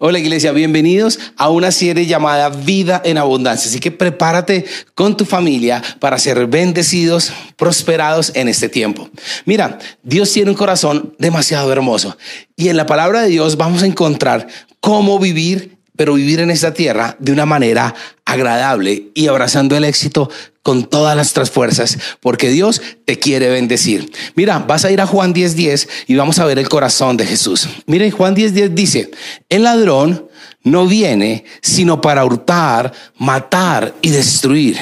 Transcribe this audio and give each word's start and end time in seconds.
Hola 0.00 0.20
iglesia, 0.20 0.52
bienvenidos 0.52 1.18
a 1.36 1.50
una 1.50 1.72
serie 1.72 2.06
llamada 2.06 2.50
Vida 2.50 3.02
en 3.04 3.18
Abundancia. 3.18 3.68
Así 3.68 3.80
que 3.80 3.90
prepárate 3.90 4.64
con 4.94 5.16
tu 5.16 5.24
familia 5.24 5.82
para 5.98 6.18
ser 6.18 6.46
bendecidos, 6.46 7.32
prosperados 7.56 8.30
en 8.36 8.46
este 8.46 8.68
tiempo. 8.68 9.10
Mira, 9.44 9.80
Dios 10.04 10.32
tiene 10.32 10.52
un 10.52 10.56
corazón 10.56 11.16
demasiado 11.18 11.72
hermoso 11.72 12.16
y 12.54 12.68
en 12.68 12.76
la 12.76 12.86
palabra 12.86 13.22
de 13.22 13.28
Dios 13.30 13.56
vamos 13.56 13.82
a 13.82 13.86
encontrar 13.86 14.46
cómo 14.78 15.18
vivir 15.18 15.77
pero 15.98 16.14
vivir 16.14 16.38
en 16.38 16.52
esta 16.52 16.72
tierra 16.72 17.16
de 17.18 17.32
una 17.32 17.44
manera 17.44 17.92
agradable 18.24 19.08
y 19.14 19.26
abrazando 19.26 19.76
el 19.76 19.82
éxito 19.82 20.30
con 20.62 20.84
todas 20.84 21.16
nuestras 21.16 21.50
fuerzas, 21.50 21.98
porque 22.20 22.50
Dios 22.50 22.80
te 23.04 23.18
quiere 23.18 23.48
bendecir. 23.48 24.12
Mira, 24.36 24.60
vas 24.60 24.84
a 24.84 24.92
ir 24.92 25.00
a 25.00 25.06
Juan 25.06 25.34
10:10 25.34 25.54
10 25.54 25.88
y 26.06 26.14
vamos 26.14 26.38
a 26.38 26.44
ver 26.44 26.60
el 26.60 26.68
corazón 26.68 27.16
de 27.16 27.26
Jesús. 27.26 27.68
Mira, 27.86 28.08
Juan 28.12 28.36
10:10 28.36 28.50
10 28.52 28.74
dice, 28.76 29.10
el 29.48 29.64
ladrón 29.64 30.28
no 30.62 30.86
viene 30.86 31.44
sino 31.62 32.00
para 32.00 32.24
hurtar, 32.24 32.92
matar 33.16 33.92
y 34.00 34.10
destruir. 34.10 34.78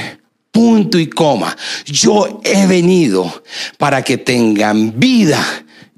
Punto 0.51 0.98
y 0.98 1.07
coma. 1.07 1.57
Yo 1.87 2.43
he 2.45 2.66
venido 2.66 3.43
para 3.79 4.02
que 4.02 4.19
tengan 4.19 4.98
vida 4.98 5.43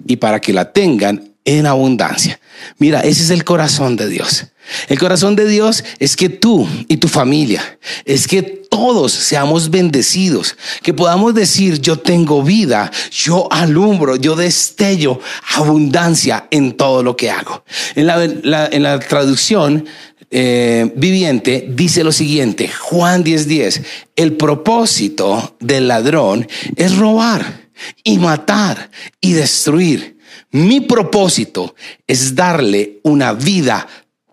y 0.07 0.15
para 0.17 0.41
que 0.41 0.53
la 0.53 0.73
tengan 0.73 1.33
en 1.45 1.67
abundancia. 1.67 2.39
Mira, 2.79 3.01
ese 3.01 3.25
es 3.25 3.31
el 3.31 3.43
corazón 3.43 3.97
de 3.97 4.09
Dios. 4.09 4.47
El 4.89 4.99
corazón 4.99 5.37
de 5.37 5.47
Dios 5.47 5.85
es 5.99 6.17
que 6.17 6.29
tú 6.29 6.69
y 6.89 6.99
tu 6.99 7.09
familia, 7.09 7.79
es 8.05 8.27
que 8.27 8.43
todos 8.43 9.13
seamos 9.13 9.71
bendecidos, 9.71 10.57
que 10.83 10.93
podamos 10.93 11.35
decir, 11.35 11.81
yo 11.81 11.99
tengo 11.99 12.43
vida, 12.43 12.91
yo 13.11 13.49
alumbro, 13.51 14.17
yo 14.17 14.37
destello 14.37 15.21
abundancia 15.55 16.47
en 16.51 16.77
todo 16.77 17.03
lo 17.03 17.17
que 17.17 17.31
hago. 17.31 17.65
En 17.95 18.07
la, 18.07 18.99
traducción 19.01 19.87
eh, 20.31 20.93
viviente 20.95 21.67
dice 21.71 22.05
lo 22.05 22.13
siguiente, 22.13 22.69
Juan 22.69 23.25
10:10, 23.25 23.45
10, 23.45 23.83
el 24.17 24.37
propósito 24.37 25.57
del 25.61 25.89
ladrón 25.89 26.47
es 26.77 26.97
robar 26.97 27.69
y 28.05 28.19
matar 28.19 28.91
y 29.21 29.33
destruir. 29.33 30.19
Mi 30.51 30.81
propósito 30.81 31.75
es 32.07 32.35
darle 32.35 33.01
una 33.03 33.33
vida 33.33 33.87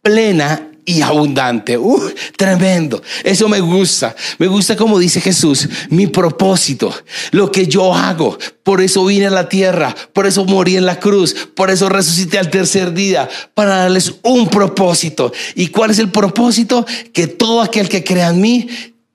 plena 0.05 0.69
y 0.85 1.01
abundante. 1.01 1.79
Uh, 1.79 2.11
tremendo. 2.37 3.01
Eso 3.23 3.49
me 3.49 3.59
gusta. 3.59 4.15
Me 4.37 4.45
gusta 4.45 4.75
como 4.75 4.99
dice 4.99 5.19
Jesús, 5.19 5.67
mi 5.89 6.05
propósito, 6.05 6.93
lo 7.31 7.51
que 7.51 7.65
yo 7.65 7.91
hago. 7.91 8.37
Por 8.61 8.81
eso 8.81 9.03
vine 9.03 9.25
a 9.25 9.31
la 9.31 9.49
tierra, 9.49 9.95
por 10.13 10.27
eso 10.27 10.45
morí 10.45 10.77
en 10.77 10.85
la 10.85 10.99
cruz, 10.99 11.35
por 11.55 11.71
eso 11.71 11.89
resucité 11.89 12.37
al 12.37 12.51
tercer 12.51 12.93
día, 12.93 13.27
para 13.55 13.77
darles 13.77 14.13
un 14.21 14.47
propósito. 14.47 15.33
¿Y 15.55 15.67
cuál 15.67 15.89
es 15.89 15.97
el 15.97 16.11
propósito? 16.11 16.85
Que 17.11 17.25
todo 17.25 17.61
aquel 17.61 17.89
que 17.89 18.03
crea 18.03 18.29
en 18.29 18.41
mí 18.41 18.67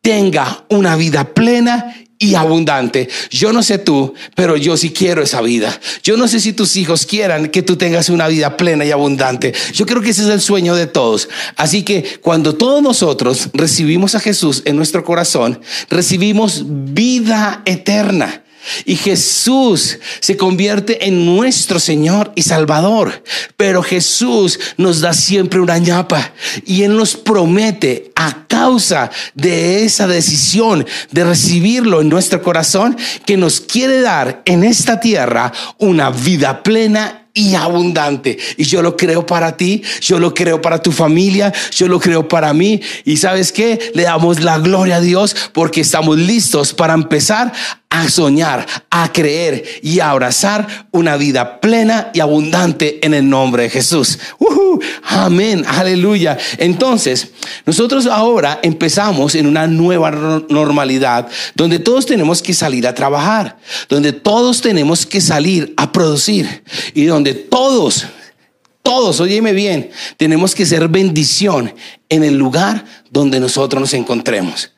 tenga 0.02 0.64
una 0.70 0.96
vida 0.96 1.34
plena 1.34 1.94
y 2.22 2.34
abundante. 2.34 3.08
Yo 3.30 3.50
no 3.50 3.62
sé 3.62 3.78
tú, 3.78 4.14
pero 4.36 4.56
yo 4.56 4.76
sí 4.76 4.90
quiero 4.90 5.22
esa 5.22 5.40
vida. 5.40 5.80
Yo 6.02 6.18
no 6.18 6.28
sé 6.28 6.38
si 6.38 6.52
tus 6.52 6.76
hijos 6.76 7.06
quieran 7.06 7.48
que 7.48 7.62
tú 7.62 7.76
tengas 7.76 8.10
una 8.10 8.28
vida 8.28 8.58
plena 8.58 8.84
y 8.84 8.90
abundante. 8.90 9.54
Yo 9.72 9.86
creo 9.86 10.02
que 10.02 10.10
ese 10.10 10.22
es 10.22 10.28
el 10.28 10.42
sueño 10.42 10.74
de 10.74 10.86
todos. 10.86 11.30
Así 11.56 11.82
que 11.82 12.20
cuando 12.20 12.54
todos 12.54 12.82
nosotros 12.82 13.48
recibimos 13.54 14.14
a 14.14 14.20
Jesús 14.20 14.62
en 14.66 14.76
nuestro 14.76 15.02
corazón, 15.02 15.60
recibimos 15.88 16.62
vida 16.66 17.62
eterna. 17.64 18.44
Y 18.84 18.96
Jesús 18.96 19.98
se 20.20 20.36
convierte 20.36 21.06
en 21.06 21.24
nuestro 21.24 21.80
Señor 21.80 22.32
y 22.34 22.42
Salvador. 22.42 23.22
Pero 23.56 23.82
Jesús 23.82 24.58
nos 24.76 25.00
da 25.00 25.12
siempre 25.12 25.60
una 25.60 25.78
ñapa 25.78 26.32
y 26.66 26.82
Él 26.82 26.96
nos 26.96 27.16
promete 27.16 28.12
a 28.14 28.46
causa 28.46 29.10
de 29.34 29.84
esa 29.84 30.06
decisión 30.06 30.86
de 31.10 31.24
recibirlo 31.24 32.00
en 32.00 32.08
nuestro 32.08 32.42
corazón 32.42 32.96
que 33.24 33.36
nos 33.36 33.60
quiere 33.60 34.00
dar 34.00 34.42
en 34.44 34.64
esta 34.64 35.00
tierra 35.00 35.52
una 35.78 36.10
vida 36.10 36.62
plena 36.62 37.20
y 37.34 37.54
abundante. 37.54 38.38
Y 38.56 38.64
yo 38.64 38.82
lo 38.82 38.96
creo 38.96 39.24
para 39.24 39.56
ti, 39.56 39.82
yo 40.00 40.18
lo 40.18 40.34
creo 40.34 40.60
para 40.60 40.82
tu 40.82 40.92
familia, 40.92 41.52
yo 41.72 41.88
lo 41.88 42.00
creo 42.00 42.26
para 42.28 42.52
mí. 42.52 42.80
Y 43.04 43.16
sabes 43.16 43.52
qué? 43.52 43.92
Le 43.94 44.02
damos 44.02 44.40
la 44.40 44.58
gloria 44.58 44.96
a 44.96 45.00
Dios 45.00 45.34
porque 45.52 45.80
estamos 45.80 46.18
listos 46.18 46.74
para 46.74 46.94
empezar 46.94 47.52
a 47.90 48.08
soñar, 48.08 48.66
a 48.88 49.12
creer 49.12 49.64
y 49.82 49.98
a 49.98 50.10
abrazar 50.10 50.86
una 50.92 51.16
vida 51.16 51.60
plena 51.60 52.10
y 52.14 52.20
abundante 52.20 53.04
en 53.04 53.14
el 53.14 53.28
nombre 53.28 53.64
de 53.64 53.70
Jesús. 53.70 54.18
amén, 55.04 55.64
aleluya. 55.66 56.38
Entonces, 56.58 57.32
nosotros 57.66 58.06
ahora 58.06 58.60
empezamos 58.62 59.34
en 59.34 59.46
una 59.46 59.66
nueva 59.66 60.12
normalidad 60.48 61.28
donde 61.56 61.80
todos 61.80 62.06
tenemos 62.06 62.40
que 62.42 62.54
salir 62.54 62.86
a 62.86 62.94
trabajar, 62.94 63.58
donde 63.88 64.12
todos 64.12 64.60
tenemos 64.60 65.04
que 65.04 65.20
salir 65.20 65.74
a 65.76 65.90
producir 65.90 66.62
y 66.94 67.04
donde 67.04 67.34
todos 67.34 68.06
todos, 68.82 69.20
óyeme 69.20 69.52
bien, 69.52 69.90
tenemos 70.16 70.54
que 70.54 70.64
ser 70.64 70.88
bendición 70.88 71.74
en 72.08 72.24
el 72.24 72.38
lugar 72.38 72.84
donde 73.10 73.38
nosotros 73.38 73.78
nos 73.78 73.94
encontremos. 73.94 74.72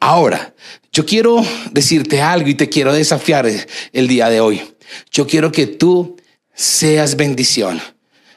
Ahora, 0.00 0.54
yo 0.92 1.04
quiero 1.04 1.44
decirte 1.72 2.22
algo 2.22 2.48
y 2.48 2.54
te 2.54 2.68
quiero 2.68 2.92
desafiar 2.92 3.50
el 3.92 4.08
día 4.08 4.28
de 4.28 4.40
hoy. 4.40 4.62
Yo 5.10 5.26
quiero 5.26 5.50
que 5.50 5.66
tú 5.66 6.16
seas 6.54 7.16
bendición 7.16 7.80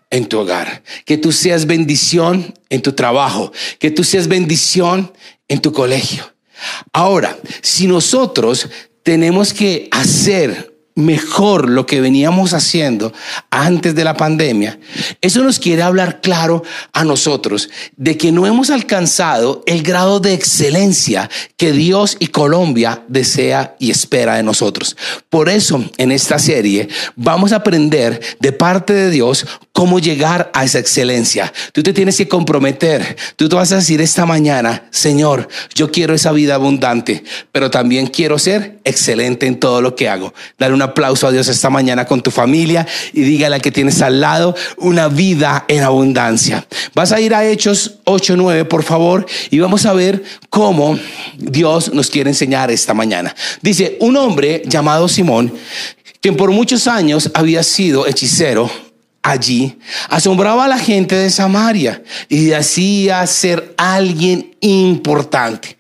en 0.10 0.28
tu 0.28 0.40
hogar, 0.40 0.84
que 1.06 1.18
tú 1.18 1.32
seas 1.32 1.66
bendición 1.66 2.54
en 2.70 2.82
tu 2.82 2.94
trabajo, 2.94 3.52
que 3.80 3.92
tú 3.92 4.04
seas 4.04 4.28
bendición 4.28 5.12
en 5.48 5.62
tu 5.62 5.72
colegio. 5.72 6.34
Ahora, 6.94 7.38
si 7.62 7.88
nosotros 7.88 8.70
tenemos 9.04 9.54
que 9.54 9.88
hacer 9.92 10.77
mejor 10.98 11.70
lo 11.70 11.86
que 11.86 12.02
veníamos 12.02 12.54
haciendo 12.54 13.14
antes 13.52 13.94
de 13.94 14.04
la 14.04 14.18
pandemia, 14.18 14.80
eso 15.22 15.44
nos 15.44 15.60
quiere 15.60 15.84
hablar 15.84 16.22
claro 16.22 16.64
a 16.92 17.04
nosotros 17.04 17.70
de 17.96 18.18
que 18.18 18.32
no 18.32 18.48
hemos 18.48 18.72
alcanzado 18.72 19.64
el 19.68 19.84
grado 19.84 20.20
de 20.20 20.34
excelencia 20.34 21.30
que 21.56 21.72
Dios 21.72 22.18
y 22.20 22.28
Colombia 22.28 23.04
desea 23.08 23.76
y 23.80 23.92
espera 23.92 24.38
de 24.38 24.44
nosotros. 24.44 24.98
Por 25.30 25.50
eso, 25.50 25.86
en 25.98 26.12
esta 26.12 26.40
serie 26.40 26.90
vamos 27.16 27.52
a 27.52 27.58
aprender 27.58 28.20
de 28.40 28.52
parte 28.52 28.94
de 28.94 29.12
Dios 29.12 29.46
cómo 29.78 30.00
llegar 30.00 30.50
a 30.56 30.64
esa 30.64 30.80
excelencia. 30.80 31.54
Tú 31.72 31.84
te 31.84 31.94
tienes 31.94 32.18
que 32.18 32.28
comprometer. 32.28 33.16
Tú 33.36 33.48
te 33.48 33.56
vas 33.56 33.72
a 33.72 33.76
decir 33.76 34.02
esta 34.02 34.26
mañana, 34.26 34.88
Señor, 34.90 35.48
yo 35.76 35.92
quiero 35.92 36.16
esa 36.16 36.32
vida 36.32 36.56
abundante, 36.56 37.24
pero 37.52 37.70
también 37.70 38.08
quiero 38.08 38.40
ser 38.40 38.80
excelente 38.86 39.46
en 39.46 39.60
todo 39.60 39.84
lo 39.84 39.96
que 39.96 40.10
hago. 40.10 40.34
Dar 40.58 40.74
una 40.74 40.86
aplauso 40.86 41.28
a 41.28 41.32
Dios 41.32 41.48
esta 41.48 41.70
mañana 41.70 42.06
con 42.06 42.24
tu 42.24 42.32
familia 42.32 42.88
y 43.14 43.22
dígale 43.22 43.54
al 43.54 43.62
que 43.62 43.72
tienes 43.72 44.02
al 44.02 44.20
lado 44.20 44.56
una 44.78 45.10
vida 45.10 45.66
en 45.68 45.84
abundancia. 45.84 46.66
Vas 46.96 47.12
a 47.12 47.22
ir 47.22 47.36
a 47.36 47.46
Hechos 47.46 48.00
8:9, 48.06 48.64
por 48.68 48.82
favor, 48.82 49.28
y 49.52 49.60
vamos 49.60 49.86
a 49.86 49.94
ver 49.94 50.24
cómo 50.50 50.98
Dios 51.38 51.94
nos 51.94 52.10
quiere 52.10 52.32
enseñar 52.32 52.72
esta 52.72 52.96
mañana. 52.96 53.36
Dice, 53.62 53.96
un 54.00 54.18
hombre 54.18 54.64
llamado 54.66 55.08
Simón, 55.08 55.54
quien 56.20 56.36
por 56.36 56.50
muchos 56.50 56.88
años 56.88 57.30
había 57.36 57.62
sido 57.62 58.08
hechicero, 58.08 58.72
allí, 59.30 59.78
asombraba 60.10 60.66
a 60.66 60.68
la 60.68 60.80
gente 60.80 61.16
de 61.16 61.30
Samaria 61.30 62.02
y 62.30 62.52
hacía 62.52 63.26
ser 63.28 63.74
alguien 63.78 64.56
importante. 64.62 65.78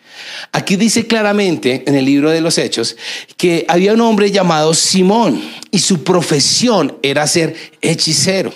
Aquí 0.51 0.75
dice 0.75 1.05
claramente 1.07 1.83
en 1.85 1.95
el 1.95 2.05
libro 2.05 2.31
de 2.31 2.41
los 2.41 2.57
Hechos 2.57 2.95
que 3.37 3.65
había 3.67 3.93
un 3.93 4.01
hombre 4.01 4.31
llamado 4.31 4.73
Simón 4.73 5.41
y 5.71 5.79
su 5.79 6.03
profesión 6.03 6.97
era 7.03 7.27
ser 7.27 7.55
hechicero. 7.81 8.53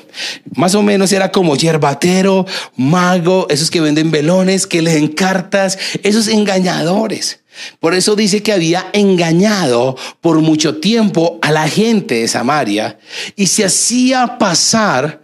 Más 0.56 0.74
o 0.76 0.82
menos 0.82 1.12
era 1.12 1.32
como 1.32 1.56
yerbatero, 1.56 2.46
mago, 2.76 3.48
esos 3.50 3.70
que 3.70 3.82
venden 3.82 4.12
velones, 4.12 4.66
que 4.66 4.82
leen 4.82 5.08
cartas, 5.08 5.78
esos 6.04 6.28
engañadores. 6.28 7.41
Por 7.80 7.94
eso 7.94 8.16
dice 8.16 8.42
que 8.42 8.54
había 8.54 8.90
engañado 8.94 9.98
por 10.22 10.40
mucho 10.40 10.78
tiempo 10.78 11.40
a 11.42 11.52
la 11.52 11.68
gente 11.68 12.16
de 12.16 12.28
Samaria 12.28 12.98
y 13.36 13.48
se 13.48 13.66
hacía 13.66 14.38
pasar, 14.38 15.22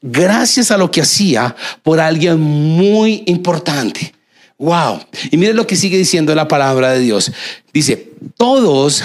gracias 0.00 0.70
a 0.70 0.78
lo 0.78 0.90
que 0.90 1.02
hacía, 1.02 1.54
por 1.82 2.00
alguien 2.00 2.40
muy 2.40 3.22
importante. 3.26 4.14
Wow. 4.58 5.00
Y 5.30 5.36
mire 5.36 5.54
lo 5.54 5.66
que 5.66 5.76
sigue 5.76 5.98
diciendo 5.98 6.34
la 6.34 6.48
palabra 6.48 6.92
de 6.92 7.00
Dios. 7.00 7.32
Dice, 7.72 8.12
todos, 8.36 9.02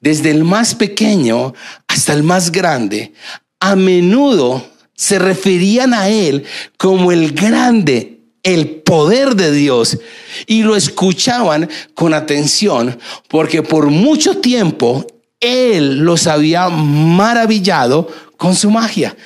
desde 0.00 0.30
el 0.30 0.44
más 0.44 0.74
pequeño 0.74 1.54
hasta 1.86 2.12
el 2.12 2.22
más 2.22 2.50
grande, 2.50 3.12
a 3.60 3.76
menudo 3.76 4.68
se 4.94 5.18
referían 5.18 5.94
a 5.94 6.08
él 6.08 6.44
como 6.76 7.12
el 7.12 7.32
grande, 7.32 8.13
el 8.44 8.68
poder 8.68 9.34
de 9.34 9.50
Dios, 9.50 9.98
y 10.46 10.62
lo 10.62 10.76
escuchaban 10.76 11.68
con 11.94 12.14
atención, 12.14 12.96
porque 13.28 13.62
por 13.62 13.86
mucho 13.86 14.38
tiempo 14.38 15.06
él 15.40 15.98
los 15.98 16.26
había 16.26 16.68
maravillado 16.68 18.08
con 18.36 18.54
su 18.54 18.70
magia. 18.70 19.16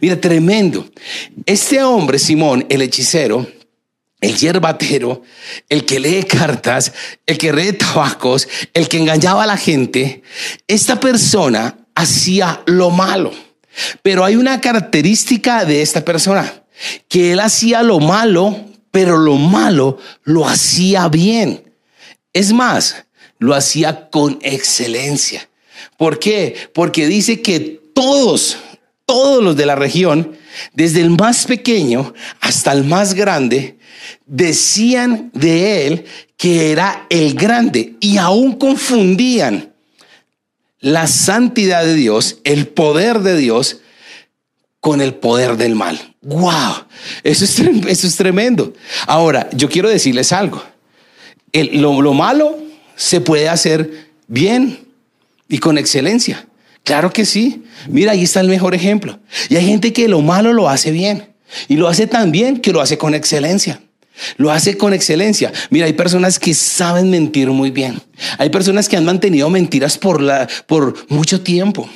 mira, 0.00 0.20
tremendo. 0.20 0.88
Este 1.46 1.82
hombre, 1.82 2.18
Simón, 2.18 2.66
el 2.68 2.82
hechicero, 2.82 3.46
el 4.20 4.36
yerbatero, 4.36 5.22
el 5.68 5.84
que 5.84 6.00
lee 6.00 6.24
cartas, 6.24 6.92
el 7.26 7.38
que 7.38 7.52
lee 7.52 7.72
tabacos, 7.72 8.48
el 8.72 8.88
que 8.88 8.98
engañaba 8.98 9.44
a 9.44 9.46
la 9.46 9.56
gente, 9.56 10.22
esta 10.66 10.98
persona 11.00 11.76
hacía 11.94 12.62
lo 12.66 12.90
malo. 12.90 13.32
Pero 14.02 14.24
hay 14.24 14.36
una 14.36 14.60
característica 14.60 15.64
de 15.64 15.82
esta 15.82 16.04
persona, 16.04 16.63
que 17.08 17.32
él 17.32 17.40
hacía 17.40 17.82
lo 17.82 18.00
malo, 18.00 18.56
pero 18.90 19.16
lo 19.18 19.36
malo 19.36 19.98
lo 20.22 20.46
hacía 20.46 21.08
bien. 21.08 21.64
Es 22.32 22.52
más, 22.52 23.04
lo 23.38 23.54
hacía 23.54 24.08
con 24.10 24.38
excelencia. 24.42 25.48
¿Por 25.96 26.18
qué? 26.18 26.56
Porque 26.72 27.06
dice 27.06 27.42
que 27.42 27.80
todos, 27.94 28.56
todos 29.06 29.42
los 29.42 29.56
de 29.56 29.66
la 29.66 29.74
región, 29.76 30.36
desde 30.72 31.00
el 31.00 31.10
más 31.10 31.46
pequeño 31.46 32.14
hasta 32.40 32.72
el 32.72 32.84
más 32.84 33.14
grande, 33.14 33.78
decían 34.26 35.30
de 35.34 35.86
él 35.86 36.04
que 36.36 36.72
era 36.72 37.06
el 37.10 37.34
grande 37.34 37.94
y 38.00 38.18
aún 38.18 38.56
confundían 38.56 39.72
la 40.80 41.06
santidad 41.06 41.84
de 41.84 41.94
Dios, 41.94 42.38
el 42.44 42.68
poder 42.68 43.20
de 43.20 43.36
Dios, 43.36 43.78
con 44.80 45.00
el 45.00 45.14
poder 45.14 45.56
del 45.56 45.74
mal. 45.74 46.13
¡Wow! 46.24 46.86
Eso 47.22 47.44
es, 47.44 47.58
eso 47.88 48.06
es 48.06 48.16
tremendo. 48.16 48.72
Ahora, 49.06 49.48
yo 49.52 49.68
quiero 49.68 49.88
decirles 49.88 50.32
algo. 50.32 50.62
lo, 51.52 52.02
lo 52.02 52.14
malo 52.14 52.58
se 52.96 53.20
puede 53.20 53.48
hacer 53.48 54.08
bien 54.26 54.86
y 55.48 55.58
con 55.58 55.78
excelencia. 55.78 56.46
Claro 56.82 57.12
que 57.12 57.24
sí. 57.24 57.64
Mira, 57.88 58.12
ahí 58.12 58.22
está 58.22 58.40
el 58.40 58.48
mejor 58.48 58.74
ejemplo. 58.74 59.18
Y 59.48 59.56
hay 59.56 59.66
gente 59.66 59.92
que 59.92 60.08
lo 60.08 60.20
malo 60.20 60.52
lo 60.52 60.68
hace 60.68 60.90
bien. 60.90 61.28
Y 61.68 61.76
lo 61.76 61.88
hace 61.88 62.06
tan 62.06 62.32
bien 62.32 62.60
que 62.60 62.72
lo 62.72 62.80
hace 62.80 62.98
con 62.98 63.14
excelencia. 63.14 63.80
Lo 64.36 64.50
hace 64.50 64.76
con 64.76 64.92
excelencia. 64.92 65.52
Mira, 65.70 65.86
hay 65.86 65.94
personas 65.94 66.38
que 66.38 66.54
saben 66.54 67.10
mentir 67.10 67.48
muy 67.48 67.70
bien. 67.70 68.00
Hay 68.38 68.50
personas 68.50 68.88
que 68.88 68.96
han 68.96 69.04
mantenido 69.04 69.48
mentiras 69.50 69.98
por, 69.98 70.20
la, 70.20 70.48
por 70.66 70.94
mucho 71.08 71.40
tiempo. 71.40 71.88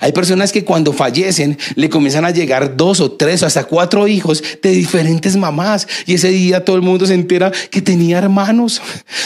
Hay 0.00 0.10
personas 0.10 0.50
que 0.50 0.64
cuando 0.64 0.92
fallecen 0.92 1.56
le 1.76 1.88
comienzan 1.88 2.24
a 2.24 2.32
llegar 2.32 2.76
dos 2.76 2.98
o 2.98 3.12
tres 3.12 3.44
o 3.44 3.46
hasta 3.46 3.62
cuatro 3.62 4.08
hijos 4.08 4.42
de 4.60 4.70
diferentes 4.70 5.36
mamás. 5.36 5.86
Y 6.04 6.14
ese 6.14 6.30
día 6.30 6.64
todo 6.64 6.74
el 6.74 6.82
mundo 6.82 7.06
se 7.06 7.14
entera 7.14 7.52
que 7.70 7.80
tenía 7.80 8.18
hermanos. 8.18 8.82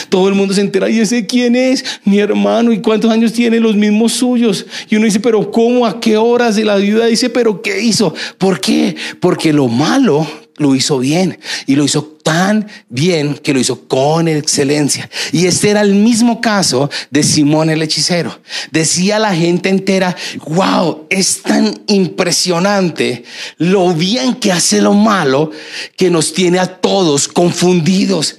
Todo 0.09 0.27
el 0.27 0.35
mundo 0.35 0.53
se 0.53 0.61
entera, 0.61 0.89
¿y 0.89 0.99
ese 0.99 1.25
quién 1.25 1.55
es? 1.55 1.83
Mi 2.05 2.19
hermano. 2.19 2.71
¿Y 2.71 2.79
cuántos 2.79 3.09
años 3.09 3.33
tiene? 3.33 3.59
Los 3.59 3.75
mismos 3.75 4.13
suyos. 4.13 4.65
Y 4.89 4.95
uno 4.95 5.05
dice, 5.05 5.19
pero 5.19 5.49
¿cómo? 5.51 5.87
¿A 5.87 5.99
qué 5.99 6.17
horas? 6.17 6.53
de 6.55 6.65
la 6.65 6.75
vida 6.75 7.05
dice, 7.05 7.29
pero 7.29 7.61
¿qué 7.61 7.81
hizo? 7.81 8.13
¿Por 8.37 8.59
qué? 8.59 8.95
Porque 9.19 9.53
lo 9.53 9.67
malo 9.67 10.27
lo 10.57 10.75
hizo 10.75 10.99
bien 10.99 11.39
y 11.65 11.75
lo 11.75 11.83
hizo 11.83 12.03
tan 12.23 12.67
bien 12.89 13.35
que 13.35 13.53
lo 13.53 13.59
hizo 13.59 13.87
con 13.87 14.27
excelencia. 14.27 15.09
Y 15.31 15.45
este 15.47 15.69
era 15.69 15.81
el 15.81 15.95
mismo 15.95 16.41
caso 16.41 16.89
de 17.09 17.23
Simón 17.23 17.69
el 17.69 17.81
hechicero. 17.81 18.39
Decía 18.71 19.19
la 19.19 19.35
gente 19.35 19.69
entera, 19.69 20.15
wow, 20.47 21.07
es 21.09 21.41
tan 21.41 21.81
impresionante 21.87 23.23
lo 23.57 23.93
bien 23.93 24.35
que 24.35 24.51
hace 24.51 24.81
lo 24.81 24.93
malo 24.93 25.51
que 25.97 26.09
nos 26.09 26.33
tiene 26.33 26.59
a 26.59 26.67
todos 26.67 27.27
confundidos. 27.27 28.37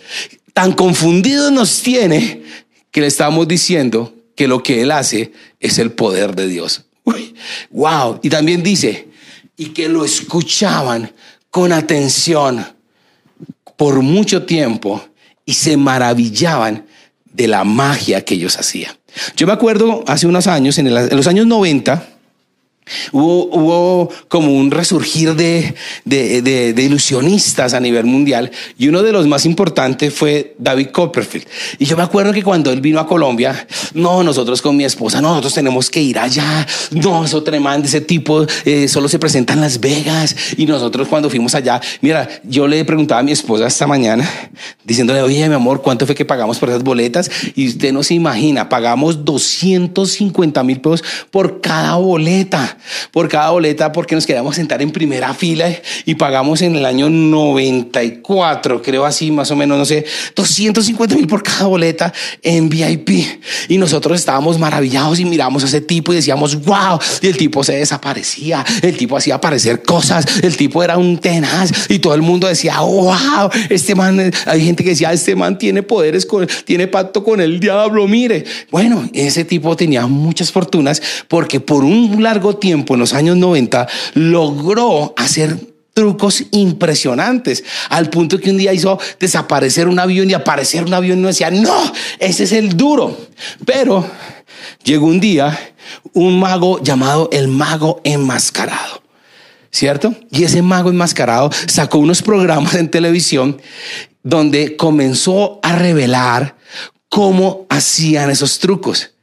Tan 0.52 0.72
confundidos 0.72 1.52
nos 1.52 1.82
tiene 1.82 2.42
que 2.90 3.00
le 3.00 3.08
estamos 3.08 3.48
diciendo 3.48 4.14
que 4.36 4.48
lo 4.48 4.62
que 4.62 4.82
él 4.82 4.90
hace 4.90 5.32
es 5.60 5.78
el 5.78 5.92
poder 5.92 6.34
de 6.34 6.48
Dios. 6.48 6.84
wow. 7.70 8.20
Y 8.22 8.30
también 8.30 8.62
dice, 8.62 9.08
y 9.56 9.66
que 9.66 9.88
lo 9.88 10.04
escuchaban 10.04 11.12
con 11.54 11.72
atención 11.72 12.66
por 13.76 14.02
mucho 14.02 14.44
tiempo 14.44 15.00
y 15.46 15.54
se 15.54 15.76
maravillaban 15.76 16.84
de 17.32 17.46
la 17.46 17.62
magia 17.62 18.24
que 18.24 18.34
ellos 18.34 18.58
hacían. 18.58 18.92
Yo 19.36 19.46
me 19.46 19.52
acuerdo 19.52 20.02
hace 20.08 20.26
unos 20.26 20.48
años, 20.48 20.78
en, 20.78 20.92
los 20.92 21.28
años 21.28 21.46
90, 21.46 22.08
Hubo, 23.12 24.10
como 24.28 24.52
un 24.52 24.70
resurgir 24.70 25.34
de, 25.34 25.74
ilusionistas 26.76 27.72
a 27.72 27.80
nivel 27.80 28.04
mundial 28.04 28.50
y 28.78 28.88
uno 28.88 29.02
de 29.02 29.10
los 29.10 29.26
más 29.26 29.46
importantes 29.46 30.12
fue 30.12 30.54
David 30.58 30.88
Copperfield. 30.88 31.46
Y 31.78 31.86
yo 31.86 31.96
me 31.96 32.02
acuerdo 32.02 32.32
que 32.32 32.42
cuando 32.42 32.70
él 32.70 32.82
vino 32.82 33.00
a 33.00 33.06
Colombia, 33.06 33.66
no, 33.94 34.22
nosotros 34.22 34.60
con 34.60 34.76
mi 34.76 34.84
esposa, 34.84 35.22
no, 35.22 35.28
nosotros 35.30 35.54
tenemos 35.54 35.88
que 35.88 36.02
ir 36.02 36.18
allá, 36.18 36.66
no, 36.90 37.24
eso 37.24 37.42
tremendo, 37.42 37.88
ese 37.88 38.02
tipo 38.02 38.46
eh, 38.64 38.86
solo 38.86 39.08
se 39.08 39.18
presenta 39.18 39.54
en 39.54 39.62
Las 39.62 39.80
Vegas 39.80 40.36
y 40.56 40.66
nosotros 40.66 41.08
cuando 41.08 41.30
fuimos 41.30 41.54
allá, 41.54 41.80
mira, 42.02 42.28
yo 42.44 42.68
le 42.68 42.84
preguntaba 42.84 43.20
a 43.20 43.24
mi 43.24 43.32
esposa 43.32 43.66
esta 43.66 43.86
mañana 43.86 44.28
diciéndole, 44.84 45.22
oye, 45.22 45.48
mi 45.48 45.54
amor, 45.54 45.80
¿cuánto 45.80 46.04
fue 46.04 46.14
que 46.14 46.26
pagamos 46.26 46.58
por 46.58 46.68
esas 46.68 46.82
boletas? 46.82 47.30
Y 47.54 47.68
usted 47.68 47.92
no 47.92 48.02
se 48.02 48.14
imagina, 48.14 48.68
pagamos 48.68 49.24
250 49.24 50.62
mil 50.62 50.80
pesos 50.80 51.02
por 51.30 51.62
cada 51.62 51.96
boleta 51.96 52.73
por 53.10 53.28
cada 53.28 53.50
boleta 53.50 53.92
porque 53.92 54.14
nos 54.14 54.26
quedamos 54.26 54.56
sentar 54.56 54.82
en 54.82 54.90
primera 54.90 55.34
fila 55.34 55.74
y 56.04 56.14
pagamos 56.14 56.62
en 56.62 56.76
el 56.76 56.84
año 56.84 57.10
94, 57.10 58.82
creo 58.82 59.04
así, 59.04 59.30
más 59.30 59.50
o 59.50 59.56
menos, 59.56 59.78
no 59.78 59.84
sé, 59.84 60.04
250 60.34 61.14
mil 61.16 61.26
por 61.26 61.42
cada 61.42 61.66
boleta 61.66 62.12
en 62.42 62.68
VIP. 62.68 63.10
Y 63.68 63.78
nosotros 63.78 64.18
estábamos 64.18 64.58
maravillados 64.58 65.20
y 65.20 65.24
miramos 65.24 65.62
a 65.64 65.66
ese 65.66 65.80
tipo 65.80 66.12
y 66.12 66.16
decíamos, 66.16 66.62
wow, 66.64 66.98
y 67.20 67.26
el 67.26 67.36
tipo 67.36 67.64
se 67.64 67.76
desaparecía, 67.76 68.64
el 68.82 68.96
tipo 68.96 69.16
hacía 69.16 69.36
aparecer 69.36 69.82
cosas, 69.82 70.26
el 70.42 70.56
tipo 70.56 70.82
era 70.82 70.96
un 70.96 71.18
tenaz 71.18 71.70
y 71.88 71.98
todo 71.98 72.14
el 72.14 72.22
mundo 72.22 72.46
decía, 72.46 72.80
wow, 72.80 73.50
este 73.70 73.94
man, 73.94 74.32
hay 74.46 74.64
gente 74.64 74.84
que 74.84 74.90
decía, 74.90 75.12
este 75.12 75.34
man 75.34 75.58
tiene 75.58 75.82
poderes, 75.82 76.26
con, 76.26 76.46
tiene 76.64 76.86
pacto 76.88 77.24
con 77.24 77.40
el 77.40 77.60
diablo, 77.60 78.06
mire. 78.06 78.44
Bueno, 78.70 79.08
ese 79.12 79.44
tipo 79.44 79.76
tenía 79.76 80.06
muchas 80.06 80.50
fortunas 80.52 81.02
porque 81.28 81.60
por 81.60 81.84
un 81.84 82.22
largo 82.22 82.56
tiempo 82.56 82.63
en 82.70 83.00
los 83.00 83.14
años 83.14 83.36
90, 83.36 83.86
logró 84.14 85.14
hacer 85.16 85.56
trucos 85.94 86.44
impresionantes, 86.50 87.64
al 87.88 88.10
punto 88.10 88.38
que 88.38 88.50
un 88.50 88.58
día 88.58 88.74
hizo 88.74 88.98
desaparecer 89.20 89.88
un 89.88 89.98
avión 89.98 90.28
y 90.28 90.34
aparecer 90.34 90.84
un 90.84 90.92
avión 90.92 91.20
y 91.20 91.22
no 91.22 91.28
decía, 91.28 91.50
no, 91.50 91.92
ese 92.18 92.44
es 92.44 92.52
el 92.52 92.76
duro. 92.76 93.16
Pero 93.64 94.04
llegó 94.82 95.06
un 95.06 95.20
día 95.20 95.74
un 96.12 96.38
mago 96.40 96.82
llamado 96.82 97.28
el 97.32 97.48
mago 97.48 98.00
enmascarado. 98.04 99.02
¿Cierto? 99.70 100.14
Y 100.30 100.44
ese 100.44 100.62
mago 100.62 100.90
enmascarado 100.90 101.50
sacó 101.66 101.98
unos 101.98 102.22
programas 102.22 102.74
en 102.74 102.90
televisión 102.90 103.60
donde 104.22 104.76
comenzó 104.76 105.58
a 105.64 105.76
revelar 105.76 106.56
cómo 107.08 107.66
hacían 107.68 108.30
esos 108.30 108.60
trucos. 108.60 109.13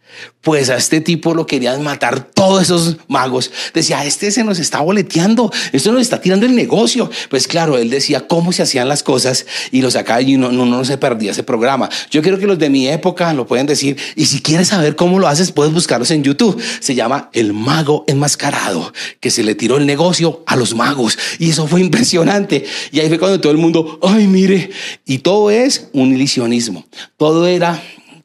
Pues 0.42 0.70
a 0.70 0.78
este 0.78 1.02
tipo 1.02 1.36
lo 1.36 1.46
querían 1.46 1.84
matar 1.84 2.24
todos 2.24 2.64
esos 2.64 2.98
magos. 3.08 3.52
Decía, 3.74 4.04
este 4.06 4.32
se 4.32 4.44
nos 4.44 4.58
está 4.58 4.82
boleteando, 4.82 5.52
esto 5.72 5.92
nos 5.92 6.02
está 6.02 6.20
tirando 6.20 6.46
el 6.46 6.56
negocio. 6.56 7.10
Pues 7.30 7.48
claro, 7.48 7.78
él 7.78 7.90
decía 7.90 8.28
cómo 8.28 8.52
se 8.52 8.64
hacían 8.64 8.90
las 8.90 9.04
cosas 9.04 9.46
y 9.72 9.82
lo 9.82 9.92
sacaba 9.92 10.22
y 10.22 10.38
no, 10.38 10.52
no, 10.52 10.66
no 10.66 10.84
se 10.84 10.98
perdía 10.98 11.32
ese 11.32 11.44
programa. 11.44 11.90
Yo 12.10 12.22
quiero 12.22 12.40
que 12.40 12.48
los 12.48 12.58
de 12.58 12.70
mi 12.70 12.88
época 12.88 13.34
lo 13.34 13.46
pueden 13.46 13.68
decir. 13.68 13.98
Y 14.16 14.26
si 14.26 14.42
quieres 14.42 14.70
saber 14.70 14.96
cómo 14.96 15.20
lo 15.20 15.28
haces, 15.28 15.52
puedes 15.52 15.74
buscarlos 15.74 16.12
en 16.12 16.24
YouTube. 16.24 16.62
Se 16.80 16.96
llama 16.96 17.30
El 17.34 17.54
Mago 17.54 18.04
Enmascarado, 18.08 18.94
que 19.20 19.30
se 19.30 19.44
le 19.44 19.56
tiró 19.56 19.78
el 19.78 19.86
negocio 19.86 20.44
a 20.48 20.56
los 20.56 20.76
magos. 20.76 21.18
Y 21.38 21.52
eso 21.52 21.68
fue 21.68 21.82
impresionante. 21.82 22.66
Y 22.92 23.00
ahí 23.00 23.10
fue 23.10 23.20
cuando 23.20 23.40
todo 23.40 23.52
el 23.52 23.58
mundo, 23.58 24.00
ay, 24.02 24.28
mire. 24.28 24.72
Y 25.06 25.20
todo 25.20 25.52
es 25.52 25.90
un 25.94 26.14
ilusionismo. 26.14 26.86
Todo 27.18 27.48
era 27.48 27.82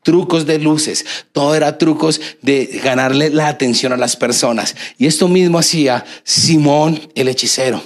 trucos 0.07 0.47
de 0.47 0.61
luces, 0.61 1.05
todo 1.33 1.57
era 1.57 1.79
trucos 1.79 2.21
de 2.41 2.81
ganarle 2.85 3.29
la 3.29 3.49
atención 3.49 3.93
a 3.93 3.97
las 3.97 4.15
personas. 4.15 4.77
Y 4.99 5.07
esto 5.09 5.27
mismo 5.27 5.59
hacía 5.59 6.05
Simón 6.23 7.11
el 7.17 7.27
hechicero. 7.27 7.83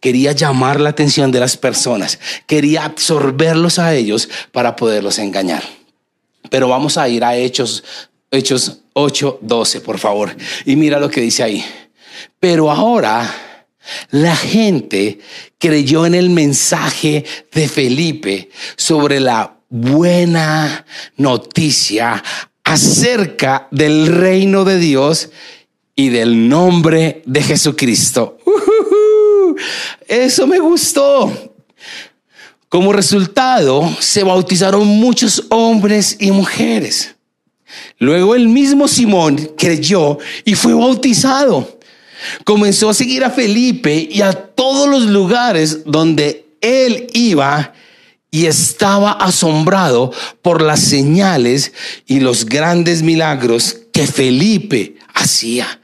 Quería 0.00 0.32
llamar 0.32 0.80
la 0.80 0.88
atención 0.88 1.30
de 1.30 1.40
las 1.40 1.58
personas, 1.58 2.18
quería 2.46 2.86
absorberlos 2.86 3.78
a 3.78 3.94
ellos 3.94 4.30
para 4.50 4.76
poderlos 4.76 5.18
engañar. 5.18 5.62
Pero 6.48 6.68
vamos 6.68 6.96
a 6.96 7.06
ir 7.06 7.22
a 7.22 7.36
Hechos, 7.36 7.84
Hechos 8.30 8.78
8, 8.94 9.40
12, 9.42 9.82
por 9.82 9.98
favor. 9.98 10.34
Y 10.64 10.74
mira 10.74 10.98
lo 10.98 11.10
que 11.10 11.20
dice 11.20 11.42
ahí. 11.42 11.62
Pero 12.40 12.70
ahora 12.70 13.66
la 14.08 14.34
gente 14.34 15.18
creyó 15.58 16.06
en 16.06 16.14
el 16.14 16.30
mensaje 16.30 17.26
de 17.52 17.68
Felipe 17.68 18.48
sobre 18.78 19.20
la 19.20 19.57
buena 19.68 20.84
noticia 21.16 22.22
acerca 22.64 23.68
del 23.70 24.06
reino 24.06 24.64
de 24.64 24.78
Dios 24.78 25.30
y 25.94 26.10
del 26.10 26.48
nombre 26.48 27.22
de 27.26 27.42
Jesucristo. 27.42 28.38
Eso 30.06 30.46
me 30.46 30.58
gustó. 30.58 31.54
Como 32.68 32.92
resultado, 32.92 33.88
se 33.98 34.22
bautizaron 34.22 34.86
muchos 34.86 35.44
hombres 35.48 36.16
y 36.20 36.30
mujeres. 36.30 37.14
Luego 37.98 38.34
el 38.34 38.48
mismo 38.48 38.86
Simón 38.88 39.52
creyó 39.56 40.18
y 40.44 40.54
fue 40.54 40.74
bautizado. 40.74 41.78
comenzó 42.44 42.90
a 42.90 42.94
seguir 42.94 43.24
a 43.24 43.30
Felipe 43.30 44.08
y 44.10 44.20
a 44.22 44.32
todos 44.32 44.88
los 44.88 45.04
lugares 45.06 45.84
donde 45.84 46.46
él 46.60 47.06
iba 47.12 47.72
y 48.30 48.46
estaba 48.46 49.12
asombrado 49.12 50.12
por 50.42 50.62
las 50.62 50.80
señales 50.80 51.72
y 52.06 52.20
los 52.20 52.46
grandes 52.46 53.02
milagros 53.02 53.78
que 53.92 54.06
Felipe 54.06 54.96
hacía. 55.14 55.80